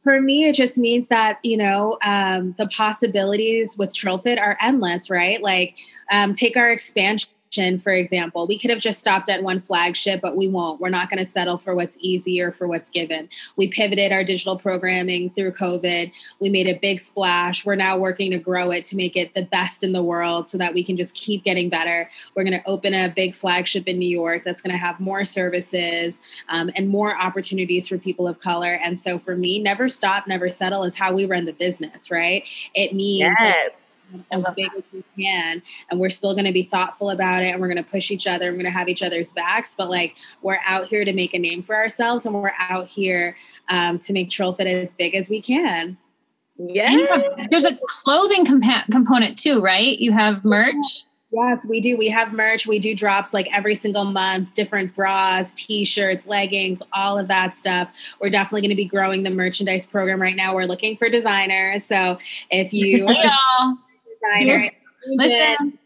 For 0.04 0.20
me, 0.20 0.44
it 0.44 0.54
just 0.54 0.76
means 0.78 1.08
that, 1.08 1.38
you 1.42 1.56
know, 1.56 1.98
um, 2.04 2.54
the 2.58 2.68
possibilities 2.68 3.76
with 3.76 3.92
TrillFit 3.94 4.38
are 4.38 4.58
endless, 4.60 5.08
right? 5.08 5.42
Like, 5.42 5.78
um, 6.12 6.34
take 6.34 6.56
our 6.56 6.70
expansion 6.70 7.30
for 7.78 7.92
example. 7.92 8.46
We 8.46 8.58
could 8.58 8.70
have 8.70 8.80
just 8.80 8.98
stopped 8.98 9.28
at 9.28 9.42
one 9.42 9.60
flagship, 9.60 10.20
but 10.20 10.36
we 10.36 10.48
won't. 10.48 10.80
We're 10.80 10.88
not 10.88 11.08
going 11.08 11.18
to 11.18 11.24
settle 11.24 11.58
for 11.58 11.74
what's 11.74 11.96
easy 12.00 12.40
or 12.40 12.52
for 12.52 12.68
what's 12.68 12.90
given. 12.90 13.28
We 13.56 13.68
pivoted 13.68 14.12
our 14.12 14.24
digital 14.24 14.58
programming 14.58 15.30
through 15.30 15.52
COVID. 15.52 16.12
We 16.40 16.48
made 16.48 16.66
a 16.66 16.78
big 16.78 17.00
splash. 17.00 17.64
We're 17.64 17.76
now 17.76 17.98
working 17.98 18.30
to 18.32 18.38
grow 18.38 18.70
it 18.70 18.84
to 18.86 18.96
make 18.96 19.16
it 19.16 19.34
the 19.34 19.44
best 19.44 19.82
in 19.82 19.92
the 19.92 20.02
world 20.02 20.48
so 20.48 20.58
that 20.58 20.74
we 20.74 20.82
can 20.82 20.96
just 20.96 21.14
keep 21.14 21.44
getting 21.44 21.68
better. 21.68 22.08
We're 22.34 22.44
going 22.44 22.58
to 22.58 22.66
open 22.66 22.94
a 22.94 23.12
big 23.14 23.34
flagship 23.34 23.86
in 23.86 23.98
New 23.98 24.08
York 24.08 24.42
that's 24.44 24.60
going 24.60 24.72
to 24.72 24.78
have 24.78 24.98
more 25.00 25.24
services 25.24 26.18
um, 26.48 26.70
and 26.76 26.88
more 26.88 27.16
opportunities 27.16 27.88
for 27.88 27.98
people 27.98 28.26
of 28.26 28.40
color. 28.40 28.78
And 28.82 28.98
so 28.98 29.18
for 29.18 29.36
me, 29.36 29.62
never 29.62 29.88
stop, 29.88 30.26
never 30.26 30.48
settle 30.48 30.84
is 30.84 30.94
how 30.94 31.14
we 31.14 31.26
run 31.26 31.44
the 31.44 31.52
business, 31.52 32.10
right? 32.10 32.46
It 32.74 32.94
means 32.94 33.20
yes. 33.20 33.40
like, 33.40 33.93
as 34.30 34.44
big 34.56 34.70
as 34.76 34.82
we 34.92 35.04
can 35.16 35.62
and 35.90 36.00
we're 36.00 36.10
still 36.10 36.34
going 36.34 36.44
to 36.44 36.52
be 36.52 36.62
thoughtful 36.62 37.10
about 37.10 37.42
it 37.42 37.52
and 37.52 37.60
we're 37.60 37.68
going 37.68 37.82
to 37.82 37.90
push 37.90 38.10
each 38.10 38.26
other 38.26 38.48
and 38.48 38.56
we're 38.56 38.62
going 38.62 38.72
to 38.72 38.78
have 38.78 38.88
each 38.88 39.02
other's 39.02 39.32
backs 39.32 39.74
but 39.76 39.88
like 39.88 40.16
we're 40.42 40.58
out 40.66 40.86
here 40.86 41.04
to 41.04 41.12
make 41.12 41.34
a 41.34 41.38
name 41.38 41.62
for 41.62 41.74
ourselves 41.74 42.26
and 42.26 42.34
we're 42.34 42.52
out 42.58 42.86
here 42.86 43.36
um, 43.68 43.98
to 43.98 44.12
make 44.12 44.28
TrillFit 44.28 44.66
as 44.66 44.94
big 44.94 45.14
as 45.14 45.30
we 45.30 45.40
can 45.40 45.96
yeah 46.58 47.22
there's 47.50 47.64
a 47.64 47.76
clothing 47.86 48.44
compa- 48.44 48.86
component 48.90 49.36
too 49.36 49.60
right 49.60 49.98
you 49.98 50.12
have 50.12 50.44
merch 50.44 51.04
Yes, 51.34 51.66
we 51.68 51.80
do. 51.80 51.96
We 51.96 52.08
have 52.10 52.32
merch. 52.32 52.66
We 52.66 52.78
do 52.78 52.94
drops 52.94 53.34
like 53.34 53.48
every 53.52 53.74
single 53.74 54.04
month, 54.04 54.54
different 54.54 54.94
bras, 54.94 55.52
t-shirts, 55.54 56.28
leggings, 56.28 56.80
all 56.92 57.18
of 57.18 57.26
that 57.26 57.56
stuff. 57.56 57.90
We're 58.20 58.30
definitely 58.30 58.60
going 58.60 58.70
to 58.70 58.76
be 58.76 58.84
growing 58.84 59.24
the 59.24 59.30
merchandise 59.30 59.84
program 59.84 60.22
right 60.22 60.36
now. 60.36 60.54
We're 60.54 60.66
looking 60.66 60.96
for 60.96 61.08
designers. 61.08 61.84
So 61.84 62.18
if 62.50 62.72
you 62.72 63.08
designer. 64.32 64.70
Listen. 65.06 65.78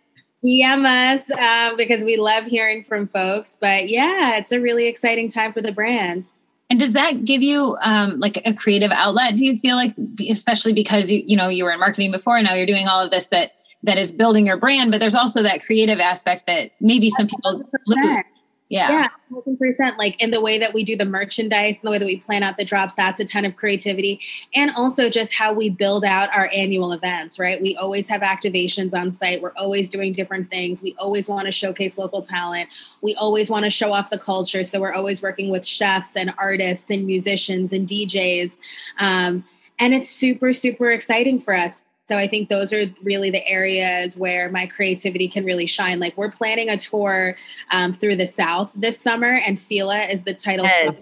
DM 0.45 0.87
us 0.87 1.31
um, 1.33 1.77
because 1.77 2.05
we 2.05 2.17
love 2.17 2.45
hearing 2.45 2.85
from 2.85 3.09
folks. 3.09 3.57
But 3.61 3.89
yeah, 3.89 4.37
it's 4.37 4.53
a 4.53 4.61
really 4.61 4.87
exciting 4.87 5.29
time 5.29 5.53
for 5.53 5.61
the 5.61 5.73
brand. 5.73 6.27
And 6.71 6.79
does 6.79 6.93
that 6.93 7.25
give 7.25 7.43
you 7.43 7.77
um, 7.81 8.21
like 8.21 8.41
a 8.45 8.55
creative 8.55 8.93
outlet? 8.93 9.37
Do 9.37 9.45
you 9.45 9.57
feel 9.57 9.75
like, 9.75 9.95
especially 10.31 10.73
because 10.73 11.11
you 11.11 11.23
you 11.27 11.37
know 11.37 11.49
you 11.49 11.65
were 11.65 11.73
in 11.73 11.81
marketing 11.81 12.13
before, 12.13 12.37
and 12.37 12.47
now 12.47 12.55
you're 12.55 12.67
doing 12.67 12.87
all 12.87 13.05
of 13.05 13.11
this 13.11 13.27
that 13.29 13.53
that 13.83 13.99
is 13.99 14.13
building 14.13 14.47
your 14.47 14.57
brand, 14.57 14.93
but 14.93 15.01
there's 15.01 15.15
also 15.15 15.43
that 15.43 15.63
creative 15.63 15.99
aspect 15.99 16.47
that 16.47 16.71
maybe 16.81 17.11
some 17.11 17.27
people 17.27 17.65
lose. 17.87 18.25
Yeah. 18.69 19.09
Yeah, 19.31 19.41
percent. 19.59 19.99
Like 19.99 20.23
in 20.23 20.31
the 20.31 20.43
way 20.43 20.59
that 20.59 20.75
we 20.75 20.85
do 20.85 20.95
the 20.95 21.07
merchandise, 21.07 21.81
the 21.81 21.91
way 21.91 21.99
that 21.99 22.05
we 22.05 22.19
plan 22.19 22.43
out 22.43 22.59
the 22.59 22.67
drops, 22.67 22.95
that's 22.95 23.19
a 23.19 23.25
ton 23.25 23.47
of 23.47 23.57
creativity. 23.57 24.21
And 24.55 24.71
also 24.77 25.09
just 25.09 25.35
how 25.35 25.55
we 25.55 25.71
build 25.71 26.05
out 26.05 26.29
our 26.37 26.51
annual 26.53 26.93
events, 26.93 27.39
right? 27.39 27.61
We 27.63 27.77
always 27.77 28.09
have 28.09 28.21
activations 28.21 28.93
on 28.93 29.15
site. 29.15 29.41
We're 29.41 29.55
always 29.57 29.89
doing 29.89 30.13
different 30.13 30.51
things. 30.51 30.83
We 30.83 30.95
always 30.99 31.29
want 31.29 31.47
to 31.47 31.53
showcase 31.53 31.97
local 31.97 32.21
talent. 32.21 32.69
We 33.01 33.15
always 33.15 33.49
want 33.49 33.65
to 33.65 33.71
show 33.71 33.93
off 33.93 34.11
the 34.11 34.19
culture. 34.19 34.65
So 34.65 34.81
we're 34.81 34.93
always 34.93 35.23
working 35.23 35.51
with 35.51 35.65
chefs 35.65 36.15
and 36.15 36.35
artists 36.39 36.91
and 36.91 37.07
musicians 37.07 37.73
and 37.73 37.89
DJs. 37.89 38.57
Um, 38.99 39.45
and 39.79 39.95
it's 39.95 40.11
super, 40.11 40.53
super 40.53 40.91
exciting 40.91 41.39
for 41.39 41.55
us. 41.55 41.83
So 42.09 42.17
I 42.17 42.27
think 42.27 42.49
those 42.49 42.73
are 42.73 42.87
really 43.03 43.31
the 43.31 43.47
areas 43.47 44.17
where 44.17 44.51
my 44.51 44.67
creativity 44.67 45.29
can 45.29 45.45
really 45.45 45.67
shine. 45.67 46.01
Like 46.01 46.17
we're 46.17 46.31
planning 46.31 46.71
a 46.71 46.79
tour 46.79 47.37
um, 47.71 47.93
through 47.93 48.17
the 48.17 48.27
South 48.27 48.73
this 48.75 48.99
summer, 48.99 49.35
and 49.47 49.61
Fila 49.61 50.05
is 50.05 50.23
the 50.23 50.33
title. 50.33 50.65
Yes. 50.65 50.95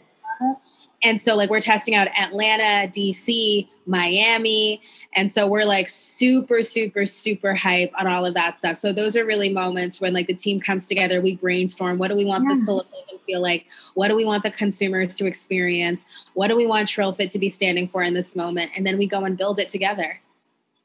And 1.03 1.21
so, 1.21 1.35
like, 1.35 1.49
we're 1.49 1.61
testing 1.61 1.95
out 1.95 2.09
Atlanta, 2.09 2.91
DC, 2.91 3.69
Miami. 3.87 4.83
And 5.15 5.31
so, 5.31 5.47
we're 5.47 5.65
like 5.65 5.89
super, 5.89 6.63
super, 6.63 7.07
super 7.07 7.55
hype 7.55 7.93
on 7.99 8.07
all 8.07 8.27
of 8.27 8.35
that 8.35 8.59
stuff. 8.59 8.77
So, 8.77 8.93
those 8.93 9.17
are 9.17 9.25
really 9.25 9.49
moments 9.49 10.01
when, 10.01 10.13
like, 10.13 10.27
the 10.27 10.35
team 10.35 10.59
comes 10.59 10.87
together, 10.87 11.23
we 11.23 11.37
brainstorm 11.37 11.99
what 11.99 12.09
do 12.09 12.17
we 12.17 12.25
want 12.25 12.45
yeah. 12.45 12.55
this 12.55 12.67
to 12.67 12.75
look 12.75 12.89
like 12.93 13.05
and 13.11 13.21
feel 13.23 13.41
like? 13.41 13.67
What 13.95 14.09
do 14.09 14.17
we 14.17 14.25
want 14.25 14.43
the 14.43 14.51
consumers 14.51 15.15
to 15.15 15.27
experience? 15.27 16.05
What 16.35 16.49
do 16.49 16.57
we 16.57 16.67
want 16.67 16.89
TrillFit 16.89 17.31
to 17.31 17.39
be 17.39 17.49
standing 17.49 17.89
for 17.89 18.03
in 18.03 18.13
this 18.13 18.35
moment? 18.35 18.73
And 18.77 18.87
then 18.87 18.99
we 18.99 19.07
go 19.07 19.25
and 19.25 19.39
build 19.39 19.59
it 19.59 19.69
together. 19.69 20.21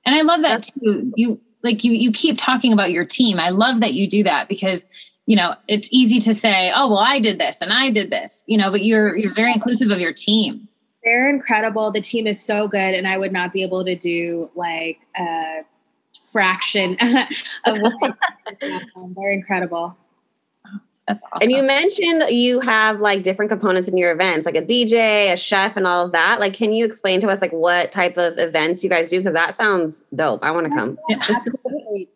And 0.05 0.15
I 0.15 0.21
love 0.21 0.41
that 0.41 0.63
too. 0.63 1.11
You 1.15 1.39
like 1.63 1.83
you 1.83 1.91
you 1.91 2.11
keep 2.11 2.37
talking 2.37 2.73
about 2.73 2.91
your 2.91 3.05
team. 3.05 3.39
I 3.39 3.49
love 3.49 3.79
that 3.81 3.93
you 3.93 4.07
do 4.07 4.23
that 4.23 4.49
because 4.49 4.87
you 5.25 5.35
know 5.35 5.55
it's 5.67 5.89
easy 5.91 6.19
to 6.19 6.33
say, 6.33 6.71
oh 6.75 6.89
well, 6.89 6.99
I 6.99 7.19
did 7.19 7.39
this 7.39 7.61
and 7.61 7.71
I 7.71 7.89
did 7.91 8.11
this, 8.11 8.43
you 8.47 8.57
know, 8.57 8.71
but 8.71 8.83
you're 8.83 9.17
you're 9.17 9.33
very 9.33 9.53
inclusive 9.53 9.91
of 9.91 9.99
your 9.99 10.13
team. 10.13 10.67
They're 11.03 11.29
incredible. 11.29 11.91
The 11.91 12.01
team 12.01 12.27
is 12.27 12.43
so 12.43 12.67
good, 12.67 12.93
and 12.93 13.07
I 13.07 13.17
would 13.17 13.31
not 13.31 13.53
be 13.53 13.63
able 13.63 13.83
to 13.85 13.95
do 13.95 14.49
like 14.55 14.99
a 15.17 15.61
fraction 16.31 16.97
of 17.65 17.77
what 17.79 18.17
they're 18.61 19.31
incredible. 19.31 19.97
That's 21.11 21.23
awesome. 21.33 21.39
And 21.41 21.51
you 21.51 21.61
mentioned 21.61 22.23
you 22.29 22.61
have 22.61 23.01
like 23.01 23.21
different 23.21 23.51
components 23.51 23.89
in 23.89 23.97
your 23.97 24.13
events, 24.13 24.45
like 24.45 24.55
a 24.55 24.61
DJ, 24.61 25.33
a 25.33 25.35
chef, 25.35 25.75
and 25.75 25.85
all 25.85 26.05
of 26.05 26.13
that. 26.13 26.39
Like, 26.39 26.53
can 26.53 26.71
you 26.71 26.85
explain 26.85 27.19
to 27.21 27.27
us 27.27 27.41
like 27.41 27.51
what 27.51 27.91
type 27.91 28.15
of 28.17 28.37
events 28.37 28.81
you 28.81 28.89
guys 28.89 29.09
do? 29.09 29.19
Because 29.19 29.33
that 29.33 29.53
sounds 29.53 30.05
dope. 30.15 30.41
I 30.41 30.51
want 30.51 30.67
to 30.67 30.73
come. 30.73 30.97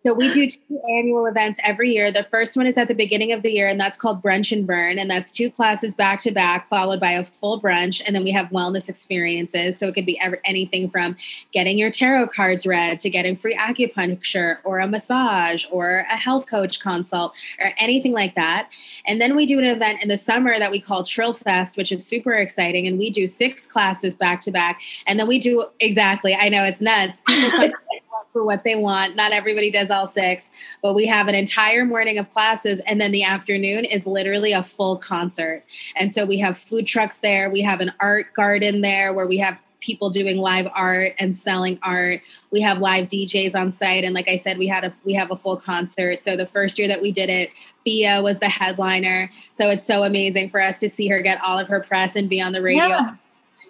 So 0.06 0.14
we 0.14 0.30
do 0.30 0.48
two 0.48 0.80
annual 0.98 1.26
events 1.26 1.60
every 1.64 1.92
year. 1.92 2.12
The 2.12 2.24
first 2.24 2.56
one 2.56 2.68
is 2.68 2.78
at 2.78 2.88
the 2.88 2.94
beginning 2.94 3.32
of 3.32 3.42
the 3.42 3.52
year, 3.52 3.68
and 3.68 3.80
that's 3.80 3.98
called 3.98 4.22
Brunch 4.22 4.52
and 4.52 4.66
Burn, 4.66 4.98
and 4.98 5.10
that's 5.10 5.32
two 5.32 5.50
classes 5.50 5.96
back 5.96 6.20
to 6.22 6.32
back, 6.32 6.68
followed 6.68 7.00
by 7.00 7.12
a 7.12 7.24
full 7.24 7.62
brunch, 7.62 8.02
and 8.06 8.16
then 8.16 8.24
we 8.24 8.32
have 8.32 8.48
wellness 8.48 8.90
experiences. 8.90 9.78
So 9.78 9.88
it 9.88 9.96
could 9.96 10.06
be 10.06 10.20
ever, 10.20 10.40
anything 10.46 10.90
from 10.90 11.16
getting 11.52 11.78
your 11.78 11.92
tarot 11.92 12.28
cards 12.28 12.66
read 12.66 13.00
to 13.02 13.10
getting 13.10 13.36
free 13.36 13.56
acupuncture 13.56 14.58
or 14.64 14.80
a 14.80 14.88
massage 14.88 15.66
or 15.72 16.06
a 16.12 16.18
health 16.18 16.46
coach 16.48 16.80
consult 16.80 17.36
or 17.60 17.72
anything 17.78 18.14
like 18.14 18.36
that. 18.36 18.70
And 19.06 19.20
then 19.20 19.36
we 19.36 19.46
do 19.46 19.60
an 19.60 19.66
event 19.66 20.02
in 20.02 20.10
the 20.10 20.18
summer 20.18 20.58
that 20.58 20.72
we 20.72 20.80
call 20.80 21.04
Trill 21.04 21.34
Fest, 21.34 21.78
which 21.78 21.92
is 21.92 22.06
super 22.06 22.34
exciting. 22.34 22.88
And 22.88 22.98
we 22.98 23.10
do 23.10 23.28
six 23.28 23.66
classes 23.68 24.16
back 24.16 24.42
to 24.42 24.52
back. 24.52 24.82
And 25.08 25.20
then 25.20 25.28
we 25.28 25.40
do 25.40 25.66
exactly, 25.80 26.36
I 26.36 26.50
know 26.50 26.64
it's 26.64 26.82
nuts. 26.82 27.22
for 28.32 28.46
what 28.46 28.64
they 28.64 28.76
want. 28.76 29.16
Not 29.16 29.32
everybody 29.32 29.72
does 29.72 29.92
all 29.92 30.08
six, 30.08 30.50
but 30.82 30.94
we 30.94 31.06
have 31.06 31.28
an 31.28 31.36
entire 31.36 31.86
morning 31.86 32.18
of 32.18 32.30
classes, 32.30 32.80
and 32.88 33.00
then 33.00 33.12
the 33.12 33.24
afternoon 33.24 33.86
is 33.86 34.06
literally 34.06 34.52
a 34.52 34.64
full 34.64 34.98
concert. 34.98 35.64
And 35.96 36.14
so 36.14 36.26
we 36.26 36.38
have 36.40 36.58
food 36.58 36.86
trucks 36.86 37.20
there. 37.20 37.50
We 37.50 37.62
have 37.62 37.82
an 37.82 37.94
art 38.00 38.34
garden 38.34 38.82
there 38.82 39.14
where 39.14 39.28
we 39.28 39.38
have 39.38 39.58
people 39.82 40.10
doing 40.10 40.38
live 40.38 40.68
art 40.74 41.14
and 41.20 41.36
selling 41.36 41.78
art. 41.84 42.22
We 42.52 42.60
have 42.62 42.80
live 42.80 43.08
DJs 43.08 43.56
on 43.56 43.72
site, 43.72 44.04
and 44.04 44.14
like 44.14 44.28
I 44.28 44.36
said, 44.36 44.58
we 44.58 44.68
had 44.68 44.84
a 44.84 44.94
we 45.04 45.14
have 45.14 45.32
a 45.32 45.36
full 45.36 45.58
concert. 45.58 46.24
So 46.24 46.36
the 46.36 46.46
first 46.46 46.80
year 46.80 46.88
that 46.88 47.02
we 47.02 47.12
did 47.12 47.30
it, 47.30 47.52
Bia 47.84 48.22
was 48.22 48.40
the 48.40 48.50
headliner. 48.50 49.30
So 49.52 49.70
it's 49.70 49.86
so 49.86 50.04
amazing 50.04 50.50
for 50.50 50.62
us 50.62 50.80
to 50.80 50.90
see 50.90 51.08
her 51.10 51.22
get 51.22 51.40
all 51.44 51.60
of 51.60 51.68
her 51.68 51.82
press 51.82 52.16
and 52.16 52.30
be 52.30 52.42
on 52.42 52.52
the 52.52 52.62
radio. 52.62 52.88
Yeah 52.88 53.16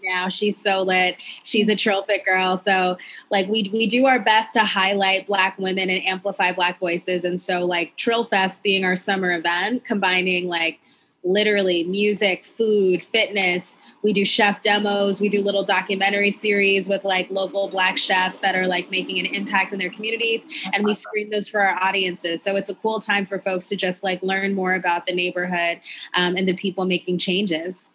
now. 0.03 0.29
She's 0.29 0.61
so 0.61 0.81
lit. 0.81 1.15
She's 1.19 1.69
a 1.69 1.75
Trill 1.75 2.03
Fit 2.03 2.25
girl. 2.25 2.57
So 2.57 2.97
like 3.29 3.47
we 3.47 3.69
we 3.71 3.87
do 3.87 4.05
our 4.05 4.23
best 4.23 4.53
to 4.53 4.61
highlight 4.61 5.27
black 5.27 5.57
women 5.57 5.89
and 5.89 6.03
amplify 6.05 6.53
black 6.53 6.79
voices. 6.79 7.23
And 7.23 7.41
so 7.41 7.65
like 7.65 7.95
Trill 7.97 8.23
Fest 8.23 8.63
being 8.63 8.85
our 8.85 8.95
summer 8.95 9.31
event, 9.31 9.85
combining 9.85 10.47
like 10.47 10.79
literally 11.25 11.83
music, 11.83 12.45
food, 12.45 13.01
fitness. 13.01 13.77
We 14.03 14.13
do 14.13 14.23
chef 14.23 14.61
demos. 14.61 15.19
We 15.19 15.27
do 15.27 15.41
little 15.41 15.63
documentary 15.63 16.31
series 16.31 16.87
with 16.87 17.03
like 17.03 17.29
local 17.31 17.67
black 17.67 17.97
chefs 17.97 18.37
that 18.39 18.55
are 18.55 18.67
like 18.67 18.91
making 18.91 19.19
an 19.19 19.25
impact 19.33 19.73
in 19.73 19.79
their 19.79 19.89
communities. 19.89 20.45
And 20.71 20.85
we 20.85 20.93
screen 20.93 21.31
those 21.31 21.47
for 21.47 21.61
our 21.61 21.83
audiences. 21.83 22.43
So 22.43 22.55
it's 22.55 22.69
a 22.69 22.75
cool 22.75 23.01
time 23.01 23.25
for 23.25 23.39
folks 23.39 23.67
to 23.69 23.75
just 23.75 24.03
like 24.03 24.21
learn 24.21 24.53
more 24.53 24.75
about 24.75 25.07
the 25.07 25.15
neighborhood 25.15 25.81
um, 26.13 26.35
and 26.37 26.47
the 26.47 26.55
people 26.55 26.85
making 26.85 27.17
changes. 27.17 27.89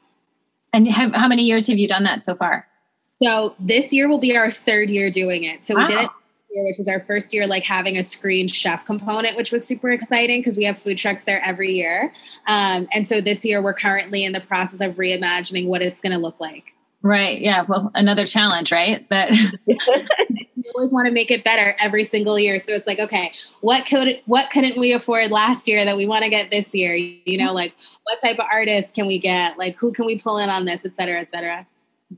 And 0.72 0.88
have, 0.88 1.14
how 1.14 1.28
many 1.28 1.42
years 1.42 1.66
have 1.66 1.78
you 1.78 1.88
done 1.88 2.04
that 2.04 2.24
so 2.24 2.34
far? 2.34 2.66
So 3.22 3.54
this 3.58 3.92
year 3.92 4.08
will 4.08 4.18
be 4.18 4.36
our 4.36 4.50
third 4.50 4.88
year 4.88 5.10
doing 5.10 5.44
it. 5.44 5.64
So 5.64 5.74
wow. 5.74 5.82
we 5.82 5.88
did 5.88 6.04
it 6.04 6.10
year, 6.52 6.64
which 6.64 6.80
is 6.80 6.88
our 6.88 7.00
first 7.00 7.32
year, 7.32 7.46
like 7.46 7.64
having 7.64 7.96
a 7.96 8.02
screen 8.02 8.48
chef 8.48 8.84
component, 8.84 9.36
which 9.36 9.52
was 9.52 9.64
super 9.64 9.90
exciting 9.90 10.40
because 10.40 10.56
we 10.56 10.64
have 10.64 10.78
food 10.78 10.98
trucks 10.98 11.24
there 11.24 11.40
every 11.44 11.72
year. 11.72 12.12
Um, 12.46 12.88
and 12.92 13.06
so 13.06 13.20
this 13.20 13.44
year, 13.44 13.62
we're 13.62 13.74
currently 13.74 14.24
in 14.24 14.32
the 14.32 14.40
process 14.40 14.80
of 14.80 14.96
reimagining 14.96 15.66
what 15.66 15.82
it's 15.82 16.00
going 16.00 16.12
to 16.12 16.18
look 16.18 16.38
like. 16.40 16.64
Right. 17.02 17.38
Yeah. 17.38 17.64
Well, 17.66 17.90
another 17.94 18.26
challenge, 18.26 18.72
right? 18.72 19.08
That 19.08 19.30
we 20.64 20.70
always 20.74 20.92
want 20.92 21.06
to 21.06 21.12
make 21.12 21.30
it 21.30 21.42
better 21.44 21.74
every 21.78 22.04
single 22.04 22.38
year. 22.38 22.58
So 22.58 22.72
it's 22.72 22.86
like, 22.86 22.98
okay, 22.98 23.32
what 23.60 23.86
could 23.86 24.20
what 24.26 24.50
couldn't 24.50 24.78
we 24.78 24.92
afford 24.92 25.30
last 25.30 25.66
year 25.66 25.84
that 25.84 25.96
we 25.96 26.06
want 26.06 26.24
to 26.24 26.30
get 26.30 26.50
this 26.50 26.74
year? 26.74 26.94
You 26.94 27.38
know, 27.38 27.52
like 27.52 27.74
what 28.04 28.20
type 28.20 28.38
of 28.38 28.46
artist 28.52 28.94
can 28.94 29.06
we 29.06 29.18
get? 29.18 29.58
Like 29.58 29.76
who 29.76 29.92
can 29.92 30.06
we 30.06 30.18
pull 30.18 30.38
in 30.38 30.50
on 30.50 30.64
this, 30.64 30.84
et 30.84 30.94
cetera, 30.94 31.20
et 31.20 31.30
cetera. 31.30 31.66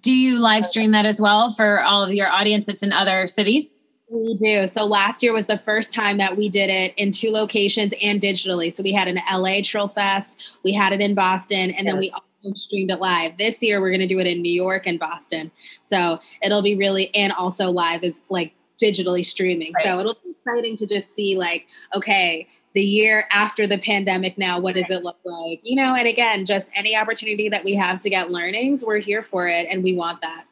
Do 0.01 0.13
you 0.13 0.39
live 0.39 0.67
stream 0.67 0.91
that 0.93 1.05
as 1.05 1.21
well 1.21 1.51
for 1.51 1.83
all 1.83 2.03
of 2.03 2.13
your 2.13 2.29
audience 2.29 2.67
that's 2.67 2.83
in 2.83 2.93
other 2.93 3.29
cities? 3.29 3.77
We 4.11 4.37
do. 4.37 4.67
So 4.67 4.85
last 4.85 5.23
year 5.23 5.33
was 5.33 5.47
the 5.47 5.57
first 5.57 5.93
time 5.93 6.19
that 6.19 6.37
we 6.37 6.49
did 6.49 6.69
it 6.69 6.93
in 6.97 7.13
two 7.13 7.31
locations 7.31 7.95
and 8.03 8.21
digitally. 8.21 8.73
So 8.73 8.83
we 8.83 8.93
had 8.93 9.09
an 9.09 9.21
LA 9.31 9.61
Trill 9.63 9.89
Fest, 9.89 10.59
we 10.65 10.73
had 10.73 10.93
it 10.93 11.01
in 11.01 11.15
Boston, 11.15 11.71
and 11.71 11.85
yes. 11.87 11.87
then 11.87 11.99
we 11.99 12.11
also 12.11 12.25
streamed 12.55 12.91
it 12.91 13.01
live. 13.01 13.39
This 13.39 13.63
year 13.63 13.81
we're 13.81 13.91
going 13.91 14.01
to 14.01 14.07
do 14.07 14.19
it 14.19 14.27
in 14.27 14.43
New 14.43 14.53
York 14.53 14.87
and 14.87 14.99
Boston. 14.99 15.51
So 15.83 16.19
it'll 16.43 16.63
be 16.63 16.77
really 16.77 17.15
and 17.15 17.33
also 17.33 17.71
live 17.71 18.03
is 18.03 18.23
like 18.29 18.55
digitally 18.81 19.25
streaming. 19.25 19.73
Right. 19.77 19.87
So 19.87 19.99
it'll 19.99 20.17
be 20.25 20.31
exciting 20.31 20.77
to 20.77 20.87
just 20.87 21.15
see 21.15 21.37
like 21.37 21.67
okay, 21.95 22.49
the 22.75 22.83
year 22.83 23.25
after 23.31 23.67
the 23.67 23.79
pandemic 23.79 24.39
now 24.39 24.59
what 24.59 24.75
does 24.75 24.91
it 24.91 25.03
look 25.03 25.19
like? 25.25 25.61
You 25.63 25.77
know, 25.77 25.95
and 25.95 26.07
again, 26.07 26.47
just 26.47 26.71
any 26.75 26.97
opportunity 26.97 27.49
that 27.49 27.65
we 27.65 27.75
have 27.75 28.01
to 28.01 28.11
get 28.11 28.31
learnings, 28.31 28.85
we're 28.85 28.99
here 28.99 29.23
for 29.23 29.47
it 29.47 29.67
and 29.71 29.83
we 29.83 29.95
want 29.95 30.21
that. 30.23 30.45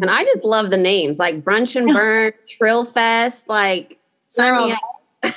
And 0.00 0.10
I 0.10 0.24
just 0.24 0.44
love 0.44 0.70
the 0.70 0.76
names 0.76 1.18
like 1.18 1.44
Brunch 1.44 1.76
and 1.76 1.94
Burn, 1.94 2.32
Trill 2.58 2.84
Fest, 2.84 3.48
like 3.48 3.98
sign 4.28 4.70
me 4.70 4.76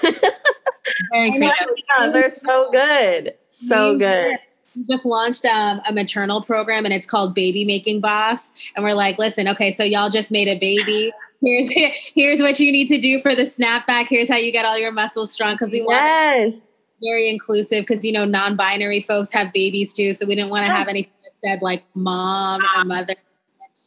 Very 1.12 1.32
yeah, 1.38 2.12
they're 2.12 2.30
so 2.30 2.72
good. 2.72 3.36
So 3.50 3.98
good 3.98 4.32
we 4.32 4.38
just 4.86 5.06
launched 5.06 5.46
um, 5.46 5.82
a 5.88 5.94
maternal 5.94 6.42
program 6.42 6.86
and 6.86 6.94
it's 6.94 7.06
called 7.06 7.34
Baby 7.34 7.66
Making 7.66 8.02
Boss. 8.02 8.52
And 8.76 8.84
we're 8.84 8.94
like, 8.94 9.18
listen, 9.18 9.48
okay, 9.48 9.72
so 9.72 9.84
y'all 9.84 10.10
just 10.10 10.32
made 10.32 10.48
a 10.48 10.60
baby. 10.60 11.12
Here's 11.40 11.70
here's 12.16 12.40
what 12.40 12.60
you 12.60 12.72
need 12.72 12.88
to 12.88 12.98
do 13.00 13.20
for 13.22 13.36
the 13.36 13.44
snapback. 13.44 14.08
Here's 14.08 14.28
how 14.28 14.38
you 14.38 14.52
get 14.52 14.66
all 14.66 14.76
your 14.76 14.92
muscles 14.92 15.32
strong 15.32 15.54
because 15.54 15.72
we 15.72 15.82
want 15.82 16.04
yes. 16.04 16.68
very 17.00 17.30
inclusive 17.30 17.86
because 17.86 18.04
you 18.04 18.12
know 18.12 18.26
non-binary 18.26 19.02
folks 19.02 19.32
have 19.34 19.54
babies 19.54 19.94
too. 19.94 20.16
So 20.16 20.26
we 20.26 20.34
didn't 20.34 20.50
want 20.50 20.66
to 20.66 20.72
have 20.72 20.88
anything 20.88 21.12
that 21.24 21.34
said 21.48 21.62
like 21.62 21.84
mom 21.94 22.62
or 22.76 22.86
mother 22.86 23.14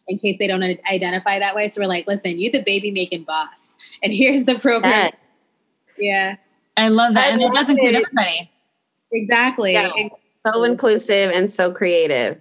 in 0.06 0.18
case 0.18 0.38
they 0.38 0.46
don't 0.46 0.62
identify 0.62 1.40
that 1.40 1.56
way. 1.56 1.68
So 1.70 1.80
we're 1.80 1.88
like, 1.88 2.06
listen, 2.06 2.38
you 2.38 2.52
the 2.52 2.62
baby 2.62 2.92
making 2.92 3.24
boss, 3.24 3.76
and 4.00 4.12
here's 4.12 4.44
the 4.44 4.56
program. 4.60 4.92
Yes. 4.92 5.16
Yeah, 5.98 6.36
I 6.76 6.86
love 6.86 7.14
that, 7.14 7.24
I 7.24 7.28
and 7.30 7.42
it 7.42 7.52
does 7.52 7.68
include 7.68 7.96
everybody. 7.96 8.48
Exactly. 9.10 9.72
Yeah 9.72 9.90
so 10.46 10.64
inclusive 10.64 11.30
and 11.30 11.50
so 11.50 11.70
creative. 11.70 12.40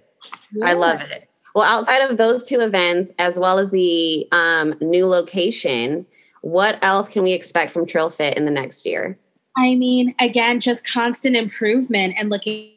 Yeah. 0.52 0.66
I 0.68 0.72
love 0.74 1.00
it. 1.02 1.28
Well, 1.54 1.64
outside 1.64 1.98
of 1.98 2.16
those 2.16 2.44
two 2.44 2.60
events, 2.60 3.12
as 3.18 3.38
well 3.38 3.58
as 3.58 3.70
the 3.70 4.26
um, 4.32 4.74
new 4.80 5.06
location, 5.06 6.06
what 6.42 6.82
else 6.82 7.08
can 7.08 7.22
we 7.22 7.32
expect 7.32 7.72
from 7.72 7.86
Trill 7.86 8.10
Fit 8.10 8.36
in 8.36 8.44
the 8.44 8.50
next 8.50 8.86
year? 8.86 9.18
I 9.56 9.74
mean, 9.74 10.14
again, 10.20 10.60
just 10.60 10.86
constant 10.86 11.36
improvement 11.36 12.14
and 12.16 12.30
looking 12.30 12.72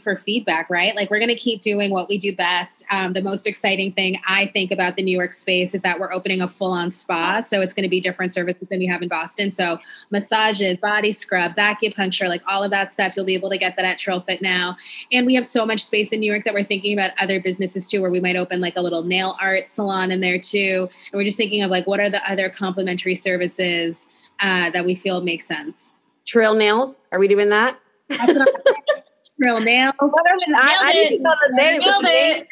for 0.00 0.16
feedback, 0.16 0.68
right? 0.68 0.96
Like 0.96 1.10
we're 1.10 1.20
going 1.20 1.28
to 1.28 1.36
keep 1.36 1.60
doing 1.60 1.92
what 1.92 2.08
we 2.08 2.18
do 2.18 2.34
best. 2.34 2.84
Um, 2.90 3.12
the 3.12 3.22
most 3.22 3.46
exciting 3.46 3.92
thing 3.92 4.20
I 4.26 4.48
think 4.48 4.72
about 4.72 4.96
the 4.96 5.02
New 5.02 5.16
York 5.16 5.32
space 5.32 5.74
is 5.74 5.82
that 5.82 6.00
we're 6.00 6.12
opening 6.12 6.40
a 6.40 6.48
full 6.48 6.72
on 6.72 6.90
spa. 6.90 7.40
So 7.40 7.60
it's 7.60 7.72
going 7.72 7.84
to 7.84 7.88
be 7.88 8.00
different 8.00 8.32
services 8.34 8.66
than 8.68 8.80
we 8.80 8.86
have 8.86 9.00
in 9.00 9.08
Boston. 9.08 9.52
So 9.52 9.78
massages, 10.10 10.76
body 10.78 11.12
scrubs, 11.12 11.56
acupuncture, 11.56 12.28
like 12.28 12.42
all 12.48 12.64
of 12.64 12.72
that 12.72 12.92
stuff. 12.92 13.16
You'll 13.16 13.26
be 13.26 13.36
able 13.36 13.48
to 13.48 13.58
get 13.58 13.76
that 13.76 13.84
at 13.84 13.96
Trill 13.96 14.20
Fit 14.20 14.42
now. 14.42 14.76
And 15.12 15.24
we 15.24 15.34
have 15.34 15.46
so 15.46 15.64
much 15.64 15.84
space 15.84 16.12
in 16.12 16.18
New 16.18 16.30
York 16.30 16.44
that 16.46 16.54
we're 16.54 16.64
thinking 16.64 16.98
about 16.98 17.12
other 17.20 17.40
businesses 17.40 17.86
too, 17.86 18.02
where 18.02 18.10
we 18.10 18.20
might 18.20 18.36
open 18.36 18.60
like 18.60 18.74
a 18.74 18.82
little 18.82 19.04
nail 19.04 19.36
art 19.40 19.68
salon 19.68 20.10
in 20.10 20.20
there 20.20 20.40
too. 20.40 20.88
And 20.90 21.18
we're 21.18 21.24
just 21.24 21.36
thinking 21.36 21.62
of 21.62 21.70
like 21.70 21.86
what 21.86 22.00
are 22.00 22.10
the 22.10 22.28
other 22.28 22.50
complementary 22.50 23.14
services 23.14 24.04
uh, 24.40 24.70
that 24.70 24.84
we 24.84 24.96
feel 24.96 25.20
make 25.20 25.42
sense. 25.42 25.92
Trill 26.26 26.54
nails. 26.54 27.02
Are 27.12 27.20
we 27.20 27.28
doing 27.28 27.50
that? 27.50 27.78
Trill 29.40 29.60
nails. 29.60 29.94
I, 30.00 30.78
I 30.80 30.92
need 30.92 31.16
to 31.16 31.22
know 31.22 31.30
the 31.30 31.56
name. 31.56 32.44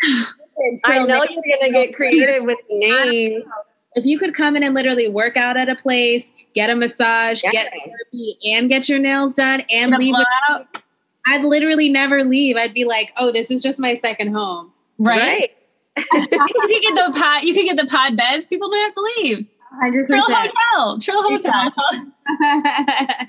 I 0.85 1.05
know 1.05 1.25
you're 1.29 1.59
gonna 1.59 1.73
get 1.73 1.95
creative 1.95 2.45
with 2.45 2.59
names. 2.71 3.45
If 3.95 4.05
you 4.05 4.19
could 4.19 4.35
come 4.35 4.57
in 4.57 4.63
and 4.63 4.75
literally 4.75 5.09
work 5.09 5.37
out 5.37 5.57
at 5.57 5.69
a 5.69 5.77
place, 5.77 6.33
get 6.53 6.69
a 6.69 6.75
massage, 6.75 7.43
yes. 7.45 7.53
get 7.53 7.73
therapy, 7.73 8.37
and 8.45 8.69
get 8.69 8.89
your 8.89 8.99
nails 8.99 9.35
done, 9.35 9.63
and 9.71 9.93
leave 9.93 10.17
it, 10.19 10.83
I'd 11.27 11.45
literally 11.45 11.89
never 11.89 12.25
leave. 12.25 12.57
I'd 12.57 12.75
be 12.75 12.85
like, 12.85 13.13
"Oh, 13.17 13.33
this 13.33 13.51
is 13.51 13.63
just 13.63 13.81
my 13.81 13.95
second 13.95 14.35
home." 14.35 14.73
Right. 14.99 15.19
right. 15.19 15.51
you 16.13 16.29
could 16.29 16.83
get 16.83 16.95
the 16.95 17.13
pod. 17.19 17.45
You 17.45 17.55
could 17.55 17.65
get 17.65 17.77
the 17.77 17.87
pod 17.87 18.17
beds. 18.17 18.47
People 18.47 18.69
don't 18.69 18.81
have 18.81 18.93
to 18.95 19.11
leave. 19.19 19.49
Hundred 19.81 20.07
percent. 20.09 20.27
Trill 20.27 20.37
hotel. 20.37 20.99
Trill 21.01 21.23
hotel. 21.23 21.73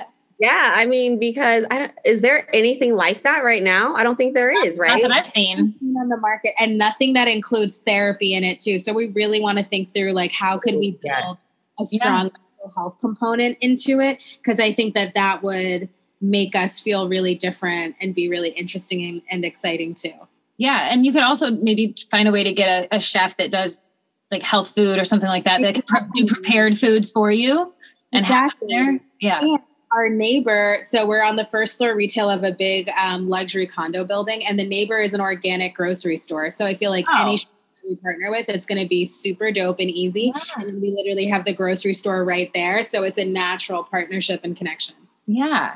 Exactly. 0.40 0.66
Yeah, 0.66 0.74
I 0.76 0.86
mean, 0.86 1.18
because 1.18 1.66
I 1.72 1.80
don't, 1.80 1.92
is 2.04 2.22
there 2.22 2.48
anything 2.54 2.96
like 2.96 3.22
that 3.24 3.44
right 3.44 3.64
now? 3.64 3.96
I 3.96 4.04
don't 4.04 4.18
think 4.18 4.34
there 4.34 4.50
is, 4.66 4.78
right? 4.78 5.02
Not 5.02 5.10
that 5.10 5.12
I've 5.12 5.30
seen 5.30 5.74
on 5.98 6.10
the 6.10 6.18
market, 6.18 6.52
and 6.60 6.78
nothing 6.78 7.14
that 7.14 7.28
includes 7.28 7.78
therapy 7.78 8.34
in 8.34 8.44
it 8.44 8.60
too. 8.60 8.80
So 8.80 8.94
we 8.94 9.08
really 9.10 9.40
want 9.40 9.60
to 9.60 9.64
think 9.64 9.94
through 9.94 10.12
like 10.12 10.32
how 10.32 10.58
could 10.58 10.76
we 10.76 10.92
build 10.92 11.04
yes. 11.04 11.46
a 11.80 11.86
strong 11.86 12.18
yeah. 12.18 12.24
mental 12.24 12.72
health 12.76 12.98
component 13.00 13.58
into 13.62 14.02
it? 14.02 14.38
Because 14.42 14.60
I 14.60 14.74
think 14.74 14.94
that 14.96 15.14
that 15.14 15.42
would 15.42 15.88
make 16.20 16.56
us 16.56 16.80
feel 16.82 17.08
really 17.08 17.36
different 17.36 17.96
and 18.02 18.14
be 18.14 18.30
really 18.30 18.50
interesting 18.50 19.06
and, 19.06 19.22
and 19.32 19.46
exciting 19.46 19.94
too. 19.94 20.14
Yeah, 20.58 20.90
and 20.92 21.06
you 21.06 21.14
could 21.14 21.24
also 21.24 21.52
maybe 21.52 21.96
find 22.12 22.28
a 22.28 22.32
way 22.32 22.44
to 22.44 22.54
get 22.54 22.68
a, 22.68 22.98
a 22.98 23.00
chef 23.00 23.38
that 23.38 23.52
does 23.52 23.88
like 24.32 24.42
health 24.42 24.74
food 24.76 25.00
or 25.00 25.06
something 25.06 25.30
like 25.30 25.46
that 25.46 25.62
that 25.62 25.76
can 25.76 25.84
pre- 25.84 26.08
do 26.14 26.26
prepared 26.26 26.78
foods 26.78 27.10
for 27.12 27.32
you 27.32 27.74
and 28.12 28.26
exactly. 28.26 28.74
have 28.74 28.86
there. 28.86 29.00
Yeah. 29.22 29.40
yeah 29.42 29.58
our 29.96 30.10
neighbor, 30.10 30.80
so 30.82 31.08
we're 31.08 31.24
on 31.24 31.38
the 31.38 31.46
first 31.46 31.78
floor 31.78 31.96
retail 31.96 32.30
of 32.30 32.44
a 32.44 32.52
big 32.52 32.90
um, 33.02 33.30
luxury 33.30 33.66
condo 33.66 34.06
building, 34.06 34.46
and 34.46 34.60
the 34.60 34.68
neighbor 34.68 35.00
is 35.00 35.14
an 35.14 35.22
organic 35.22 35.74
grocery 35.74 36.18
store. 36.18 36.52
So 36.52 36.66
I 36.66 36.74
feel 36.74 36.92
like 36.92 37.06
oh. 37.10 37.22
any 37.22 37.40
we 37.86 37.96
partner 37.98 38.32
with, 38.32 38.50
it's 38.50 38.66
going 38.66 38.82
to 38.82 38.88
be 38.88 39.06
super 39.06 39.52
dope 39.52 39.80
and 39.80 39.90
easy. 39.90 40.34
Yeah. 40.36 40.64
And 40.64 40.82
we 40.82 40.90
literally 40.92 41.28
have 41.28 41.46
the 41.46 41.54
grocery 41.54 41.94
store 41.94 42.26
right 42.26 42.52
there. 42.54 42.84
So 42.84 43.04
it's 43.04 43.18
a 43.18 43.26
natural 43.26 43.84
partnership 43.84 44.42
and 44.44 44.56
connection. 44.56 44.96
Yeah, 45.28 45.76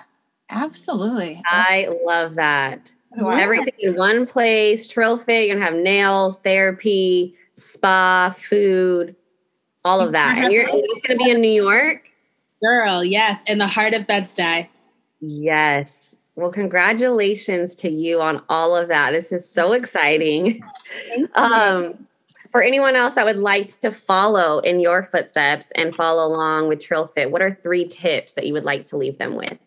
absolutely. 0.49 1.41
I 1.45 1.88
love 2.03 2.36
that. 2.36 2.91
Wow. 3.15 3.38
Everything 3.38 3.73
in 3.79 3.95
one 3.95 4.25
place, 4.25 4.86
Trill 4.86 5.17
Fit, 5.17 5.47
you're 5.47 5.55
going 5.55 5.65
to 5.65 5.71
have 5.71 5.84
nails, 5.84 6.39
therapy, 6.39 7.36
spa, 7.55 8.34
food, 8.38 9.15
all 9.84 9.99
of 10.01 10.12
that. 10.12 10.38
And 10.38 10.53
you're 10.53 10.67
it's 10.67 11.01
going 11.08 11.17
to 11.17 11.23
be 11.23 11.32
in 11.32 11.41
New 11.41 11.47
York. 11.47 12.12
Girl, 12.62 13.04
yes, 13.04 13.41
in 13.48 13.58
the 13.58 13.67
heart 13.67 13.93
of 13.93 14.06
Bed-Stuy. 14.06 14.67
Yes. 15.22 16.15
Well, 16.36 16.52
congratulations 16.52 17.76
to 17.76 17.89
you 17.89 18.22
on 18.22 18.41
all 18.50 18.76
of 18.76 18.88
that. 18.88 19.12
This 19.12 19.32
is 19.32 19.50
so 19.50 19.74
exciting. 19.74 20.62
um, 21.36 22.08
For 22.52 22.62
anyone 22.63 22.95
else 22.95 23.15
that 23.15 23.26
would 23.26 23.38
like 23.38 23.80
to 23.82 23.91
follow 23.91 24.60
in 24.60 24.80
your 24.80 25.04
footsteps 25.04 25.72
and 25.72 25.93
follow 25.93 26.26
along 26.26 26.67
with 26.67 26.80
TrillFit, 26.80 27.30
what 27.30 27.41
are 27.41 27.52
three 27.52 27.88
tips 27.88 28.34
that 28.34 28.48
you 28.48 28.54
would 28.54 28.65
like 28.65 28.86
to 28.86 28.98
leave 28.98 29.17
them 29.17 29.36
with? 29.36 29.58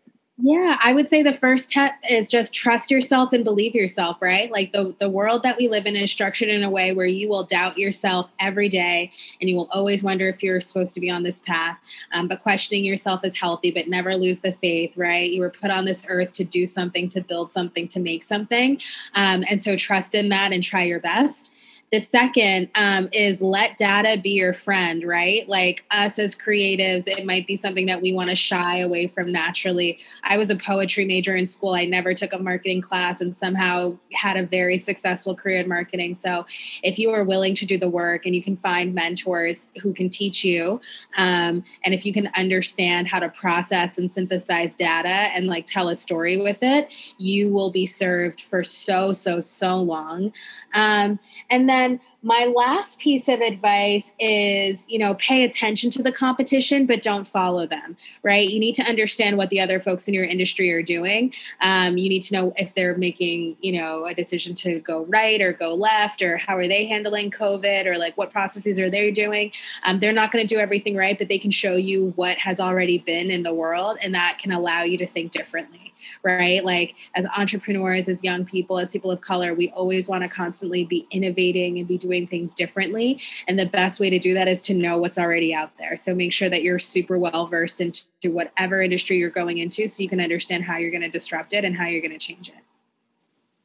Yeah, 0.44 0.76
I 0.83 0.92
would 0.92 1.09
say 1.09 1.22
the 1.22 1.33
first 1.33 1.70
step 1.70 1.92
is 2.11 2.28
just 2.28 2.52
trust 2.52 2.90
yourself 2.90 3.33
and 3.33 3.44
believe 3.44 3.76
yourself, 3.76 4.20
right? 4.20 4.50
Like 4.50 4.72
the, 4.72 4.92
the 4.98 5.09
world 5.09 5.44
that 5.44 5.57
we 5.57 5.68
live 5.68 5.87
in 5.87 5.94
is 5.94 6.11
structured 6.11 6.48
in 6.48 6.64
a 6.64 6.70
way 6.70 6.92
where 6.92 7.07
you 7.07 7.28
will 7.28 7.44
doubt 7.44 7.78
yourself 7.78 8.28
every 8.40 8.68
day 8.68 9.12
and 9.40 9.48
you 9.48 9.55
will 9.55 9.68
always 9.70 10.02
wonder 10.02 10.28
if 10.28 10.42
you're 10.42 10.61
supposed 10.61 10.94
to 10.94 11.00
be 11.00 11.09
on 11.09 11.22
this 11.22 11.42
path. 11.42 11.78
Um, 12.11 12.26
but 12.26 12.42
questioning 12.42 12.85
yourself 12.85 13.24
is 13.24 13.38
healthy, 13.38 13.70
but 13.70 13.87
never 13.87 14.16
lose 14.16 14.40
the 14.40 14.50
faith, 14.50 14.96
right? 14.96 15.31
You 15.31 15.42
were 15.42 15.50
put 15.50 15.70
on 15.70 15.85
this 15.85 16.05
earth 16.09 16.33
to 16.33 16.44
do 16.44 16.66
something, 16.66 17.09
to 17.11 17.20
build 17.20 17.52
something, 17.52 17.87
to 17.87 18.00
make 18.00 18.24
something. 18.24 18.81
Um, 19.14 19.44
and 19.48 19.62
so 19.62 19.76
trust 19.76 20.12
in 20.12 20.28
that 20.31 20.50
and 20.52 20.61
try 20.61 20.83
your 20.83 20.98
best. 20.98 21.52
The 21.92 22.00
second 22.00 22.70
um, 22.74 23.11
is 23.12 23.42
let 23.42 23.76
data 23.76 24.18
be 24.18 24.31
your 24.31 24.55
friend, 24.55 25.05
right? 25.05 25.46
Like 25.46 25.85
us 25.90 26.18
as 26.18 26.35
creatives, 26.35 27.07
it 27.07 27.26
might 27.26 27.46
be 27.46 27.55
something 27.55 27.85
that 27.85 28.00
we 28.00 28.14
want 28.14 28.31
to 28.31 28.35
shy 28.35 28.78
away 28.78 29.09
from 29.09 29.31
naturally. 29.31 29.98
I 30.22 30.38
was 30.38 30.48
a 30.48 30.57
poetry 30.57 31.05
major 31.05 31.37
in 31.37 31.46
school. 31.46 31.74
I 31.74 31.85
never 31.85 32.14
took 32.14 32.33
a 32.33 32.38
marketing 32.38 32.81
class 32.81 33.20
and 33.20 33.37
somehow 33.37 33.98
had 34.14 34.38
a 34.38 34.46
very 34.46 34.78
successful 34.78 35.37
career 35.37 35.61
in 35.61 35.68
marketing. 35.68 36.14
So 36.14 36.46
if 36.83 36.98
you 36.98 37.11
are 37.11 37.24
willing 37.24 37.55
to 37.57 37.66
do 37.66 37.76
the 37.76 37.90
work 37.90 38.24
and 38.24 38.35
you 38.35 38.42
can 38.42 38.57
find 38.57 38.94
mentors 38.94 39.68
who 39.83 39.92
can 39.92 40.09
teach 40.09 40.44
you, 40.44 40.81
um, 41.18 41.62
and 41.85 41.92
if 41.92 42.07
you 42.07 42.14
can 42.14 42.31
understand 42.37 43.07
how 43.07 43.18
to 43.18 43.28
process 43.28 43.98
and 43.98 44.11
synthesize 44.11 44.74
data 44.76 45.09
and 45.09 45.46
like 45.46 45.66
tell 45.66 45.90
a 45.90 45.94
story 45.94 46.38
with 46.38 46.62
it, 46.62 46.94
you 47.18 47.52
will 47.52 47.70
be 47.70 47.85
served 47.85 48.40
for 48.40 48.64
so, 48.64 49.12
so, 49.12 49.40
so 49.40 49.76
long. 49.76 50.33
Um, 50.72 51.18
and 51.50 51.68
then 51.68 51.81
then 51.82 52.00
my 52.22 52.44
last 52.44 52.98
piece 52.98 53.28
of 53.28 53.40
advice 53.40 54.12
is, 54.18 54.84
you 54.86 54.98
know, 54.98 55.14
pay 55.14 55.44
attention 55.44 55.90
to 55.90 56.02
the 56.02 56.12
competition, 56.12 56.86
but 56.86 57.02
don't 57.02 57.26
follow 57.26 57.66
them, 57.66 57.96
right? 58.22 58.48
You 58.48 58.60
need 58.60 58.74
to 58.76 58.82
understand 58.82 59.36
what 59.36 59.50
the 59.50 59.60
other 59.60 59.80
folks 59.80 60.06
in 60.06 60.14
your 60.14 60.24
industry 60.24 60.70
are 60.70 60.82
doing. 60.82 61.34
Um, 61.60 61.98
you 61.98 62.08
need 62.08 62.22
to 62.22 62.34
know 62.34 62.52
if 62.56 62.74
they're 62.74 62.96
making, 62.96 63.56
you 63.60 63.72
know, 63.80 64.06
a 64.06 64.14
decision 64.14 64.54
to 64.56 64.78
go 64.80 65.04
right 65.06 65.40
or 65.40 65.52
go 65.52 65.74
left, 65.74 66.22
or 66.22 66.36
how 66.36 66.56
are 66.56 66.68
they 66.68 66.86
handling 66.86 67.30
COVID, 67.30 67.86
or 67.86 67.98
like 67.98 68.16
what 68.16 68.30
processes 68.30 68.78
are 68.78 68.90
they 68.90 69.10
doing. 69.10 69.52
Um, 69.82 69.98
they're 69.98 70.12
not 70.12 70.30
going 70.30 70.46
to 70.46 70.54
do 70.54 70.60
everything 70.60 70.96
right, 70.96 71.18
but 71.18 71.28
they 71.28 71.38
can 71.38 71.50
show 71.50 71.74
you 71.74 72.12
what 72.16 72.38
has 72.38 72.60
already 72.60 72.98
been 72.98 73.30
in 73.30 73.42
the 73.42 73.54
world, 73.54 73.98
and 74.00 74.14
that 74.14 74.38
can 74.38 74.52
allow 74.52 74.82
you 74.82 74.96
to 74.98 75.06
think 75.06 75.32
differently 75.32 75.91
right? 76.22 76.64
Like 76.64 76.94
as 77.14 77.26
entrepreneurs, 77.36 78.08
as 78.08 78.22
young 78.22 78.44
people, 78.44 78.78
as 78.78 78.92
people 78.92 79.10
of 79.10 79.20
color, 79.20 79.54
we 79.54 79.70
always 79.70 80.08
want 80.08 80.22
to 80.22 80.28
constantly 80.28 80.84
be 80.84 81.06
innovating 81.10 81.78
and 81.78 81.88
be 81.88 81.98
doing 81.98 82.26
things 82.26 82.54
differently. 82.54 83.20
And 83.48 83.58
the 83.58 83.66
best 83.66 84.00
way 84.00 84.10
to 84.10 84.18
do 84.18 84.34
that 84.34 84.48
is 84.48 84.62
to 84.62 84.74
know 84.74 84.98
what's 84.98 85.18
already 85.18 85.54
out 85.54 85.70
there. 85.78 85.96
So 85.96 86.14
make 86.14 86.32
sure 86.32 86.50
that 86.50 86.62
you're 86.62 86.78
super 86.78 87.18
well 87.18 87.46
versed 87.46 87.80
into 87.80 88.06
whatever 88.24 88.82
industry 88.82 89.18
you're 89.18 89.30
going 89.30 89.58
into 89.58 89.88
so 89.88 90.02
you 90.02 90.08
can 90.08 90.20
understand 90.20 90.64
how 90.64 90.78
you're 90.78 90.90
going 90.90 91.02
to 91.02 91.10
disrupt 91.10 91.52
it 91.52 91.64
and 91.64 91.76
how 91.76 91.86
you're 91.86 92.00
going 92.02 92.12
to 92.12 92.18
change 92.18 92.48
it. 92.48 92.54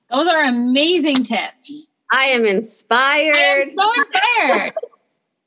Those 0.10 0.28
are 0.28 0.44
amazing 0.44 1.24
tips. 1.24 1.94
I 2.12 2.26
am 2.26 2.46
inspired. 2.46 3.36
I 3.36 3.62
am 3.62 3.78
so 3.78 3.94
inspired. 3.94 4.74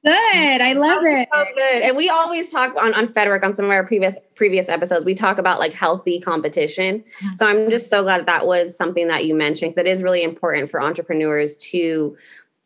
Good. 0.05 0.63
I 0.63 0.73
love 0.73 1.03
it. 1.05 1.29
So 1.31 1.45
good. 1.55 1.83
And 1.83 1.97
we 1.97 2.09
always 2.09 2.51
talk 2.51 2.75
on, 2.81 2.95
on 2.95 3.07
FedWork 3.09 3.45
on 3.45 3.55
some 3.55 3.67
of 3.67 3.71
our 3.71 3.85
previous 3.85 4.17
previous 4.35 4.69
episodes. 4.69 5.05
We 5.05 5.15
talk 5.15 5.37
about 5.37 5.59
like 5.59 5.75
healthy 5.75 6.21
competition. 6.21 7.01
Mm-hmm. 7.01 7.35
So 7.35 7.47
I'm 7.47 7.69
just 7.69 7.91
so 7.91 8.03
glad 8.03 8.25
that 8.25 8.47
was 8.47 8.77
something 8.77 9.09
that 9.09 9.27
you 9.27 9.35
mentioned 9.35 9.73
because 9.73 9.79
it 9.79 9.87
is 9.87 10.03
really 10.03 10.23
important 10.23 10.71
for 10.71 10.83
entrepreneurs 10.83 11.57
to, 11.59 12.17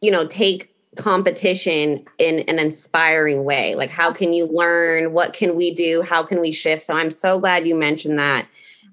you 0.01 0.11
know, 0.12 0.27
take 0.27 0.70
competition 0.97 2.05
in 2.18 2.40
an 2.40 2.61
inspiring 2.61 3.42
way. 3.42 3.75
Like 3.75 3.90
how 3.90 4.12
can 4.12 4.33
you 4.33 4.47
learn? 4.47 5.12
What 5.12 5.33
can 5.33 5.57
we 5.57 5.75
do? 5.75 6.03
How 6.03 6.23
can 6.23 6.40
we 6.40 6.53
shift? 6.53 6.83
So 6.83 6.94
I'm 6.94 7.11
so 7.11 7.40
glad 7.40 7.66
you 7.66 7.75
mentioned 7.75 8.16
that. 8.18 8.47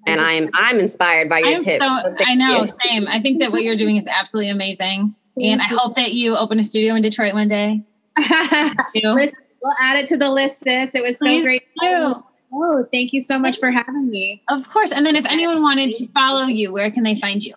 And 0.07 0.19
I'm 0.19 0.49
I'm 0.55 0.79
inspired 0.79 1.29
by 1.29 1.39
your 1.39 1.61
tips. 1.61 1.79
So, 1.79 1.99
so 2.03 2.15
I 2.25 2.33
know, 2.33 2.63
you. 2.63 2.73
same. 2.83 3.07
I 3.07 3.21
think 3.21 3.39
that 3.39 3.51
what 3.51 3.61
you're 3.61 3.77
doing 3.77 3.97
is 3.97 4.07
absolutely 4.07 4.49
amazing. 4.49 5.15
And 5.41 5.61
I 5.61 5.65
hope 5.67 5.95
that 5.95 6.11
you 6.11 6.35
open 6.35 6.59
a 6.59 6.63
studio 6.65 6.93
in 6.93 7.01
Detroit 7.01 7.33
one 7.33 7.47
day. 7.47 7.81
Listen, 8.17 9.35
we'll 9.61 9.73
add 9.81 9.97
it 9.97 10.07
to 10.09 10.17
the 10.17 10.29
list, 10.29 10.59
sis. 10.59 10.95
It 10.95 11.01
was 11.01 11.17
so 11.17 11.25
Please 11.25 11.43
great. 11.43 11.63
Do. 11.81 12.23
Oh, 12.53 12.85
thank 12.91 13.13
you 13.13 13.21
so 13.21 13.39
much 13.39 13.59
for 13.59 13.71
having 13.71 14.09
me. 14.09 14.43
Of 14.49 14.69
course. 14.69 14.91
And 14.91 15.05
then 15.05 15.15
if 15.15 15.25
anyone 15.25 15.61
wanted 15.61 15.91
to 15.93 16.05
follow 16.07 16.47
you, 16.47 16.73
where 16.73 16.91
can 16.91 17.03
they 17.03 17.15
find 17.15 17.43
you? 17.43 17.55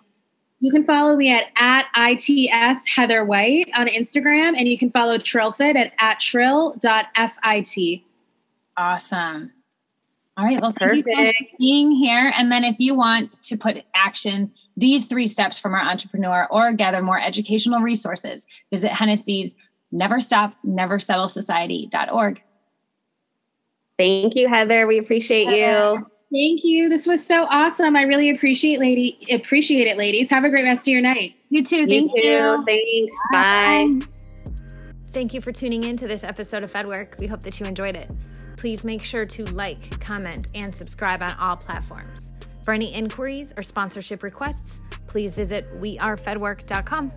You 0.61 0.71
can 0.71 0.85
follow 0.85 1.17
me 1.17 1.31
at, 1.31 1.47
at 1.57 1.87
ITS 1.97 2.89
Heather 2.89 3.25
White 3.25 3.69
on 3.75 3.89
Instagram, 3.89 4.55
and 4.57 4.69
you 4.69 4.79
can 4.79 4.91
follow 4.91 5.19
TrillFit 5.19 5.75
at, 5.75 5.93
at 5.99 6.21
trill.fit. 6.21 8.03
Awesome. 8.77 9.53
All 10.37 10.45
right. 10.45 10.61
Well, 10.61 10.73
thank 10.79 11.05
Perfect. 11.05 11.09
you 11.09 11.47
for 11.51 11.57
being 11.59 11.91
here. 11.93 12.33
And 12.37 12.51
then 12.51 12.65
if 12.65 12.79
you 12.79 12.95
want 12.95 13.33
to 13.43 13.57
put 13.57 13.85
action 13.95 14.53
these 14.77 15.05
three 15.07 15.29
steps 15.29 15.59
from 15.59 15.75
our 15.75 15.83
entrepreneur 15.83 16.49
or 16.51 16.73
gather 16.73 17.01
more 17.01 17.21
educational 17.21 17.81
resources, 17.81 18.47
visit 18.73 18.91
Hennessy's 18.91 19.57
never 19.95 20.21
stop, 20.21 20.55
never 20.63 21.01
settle 21.01 21.29
society.org. 21.29 22.43
Thank 23.97 24.35
you, 24.35 24.49
Heather. 24.49 24.87
We 24.87 24.99
appreciate 24.99 25.49
you. 25.49 25.65
Uh, 25.65 25.97
thank 26.33 26.65
you. 26.65 26.89
This 26.89 27.07
was 27.07 27.25
so 27.25 27.47
awesome. 27.49 27.95
I 27.97 28.03
really 28.03 28.29
appreciate 28.29 28.81
lady 28.81 29.19
appreciate 29.31 29.87
it, 29.87 29.97
ladies. 29.97 30.29
Have 30.31 30.45
a 30.45 30.51
great 30.51 30.65
rest 30.65 30.83
of 30.83 30.93
your 30.93 31.01
night. 31.01 31.37
You 31.49 31.65
too. 31.65 31.87
Thank 31.87 32.13
you. 32.15 32.23
you. 32.23 32.65
Thanks. 32.67 33.15
Bye. 33.33 34.01
Bye. 34.01 34.07
Thank 35.13 35.33
you 35.33 35.41
for 35.41 35.53
tuning 35.53 35.85
in 35.85 35.97
to 35.99 36.09
this 36.09 36.25
episode 36.25 36.65
of 36.65 36.73
FedWork. 36.73 37.21
We 37.21 37.29
hope 37.29 37.41
that 37.43 37.61
you 37.61 37.67
enjoyed 37.67 37.95
it. 37.95 38.11
Please 38.57 38.83
make 38.83 39.01
sure 39.01 39.25
to 39.25 39.45
like, 39.53 40.01
comment, 40.01 40.49
and 40.57 40.75
subscribe 40.75 41.23
on 41.23 41.33
all 41.39 41.57
platforms. 41.57 42.33
For 42.65 42.75
any 42.75 42.93
inquiries 42.93 43.53
or 43.57 43.63
sponsorship 43.63 44.25
requests, 44.25 44.81
please 45.07 45.37
visit 45.37 45.73
wearefedwork.com. 45.81 47.13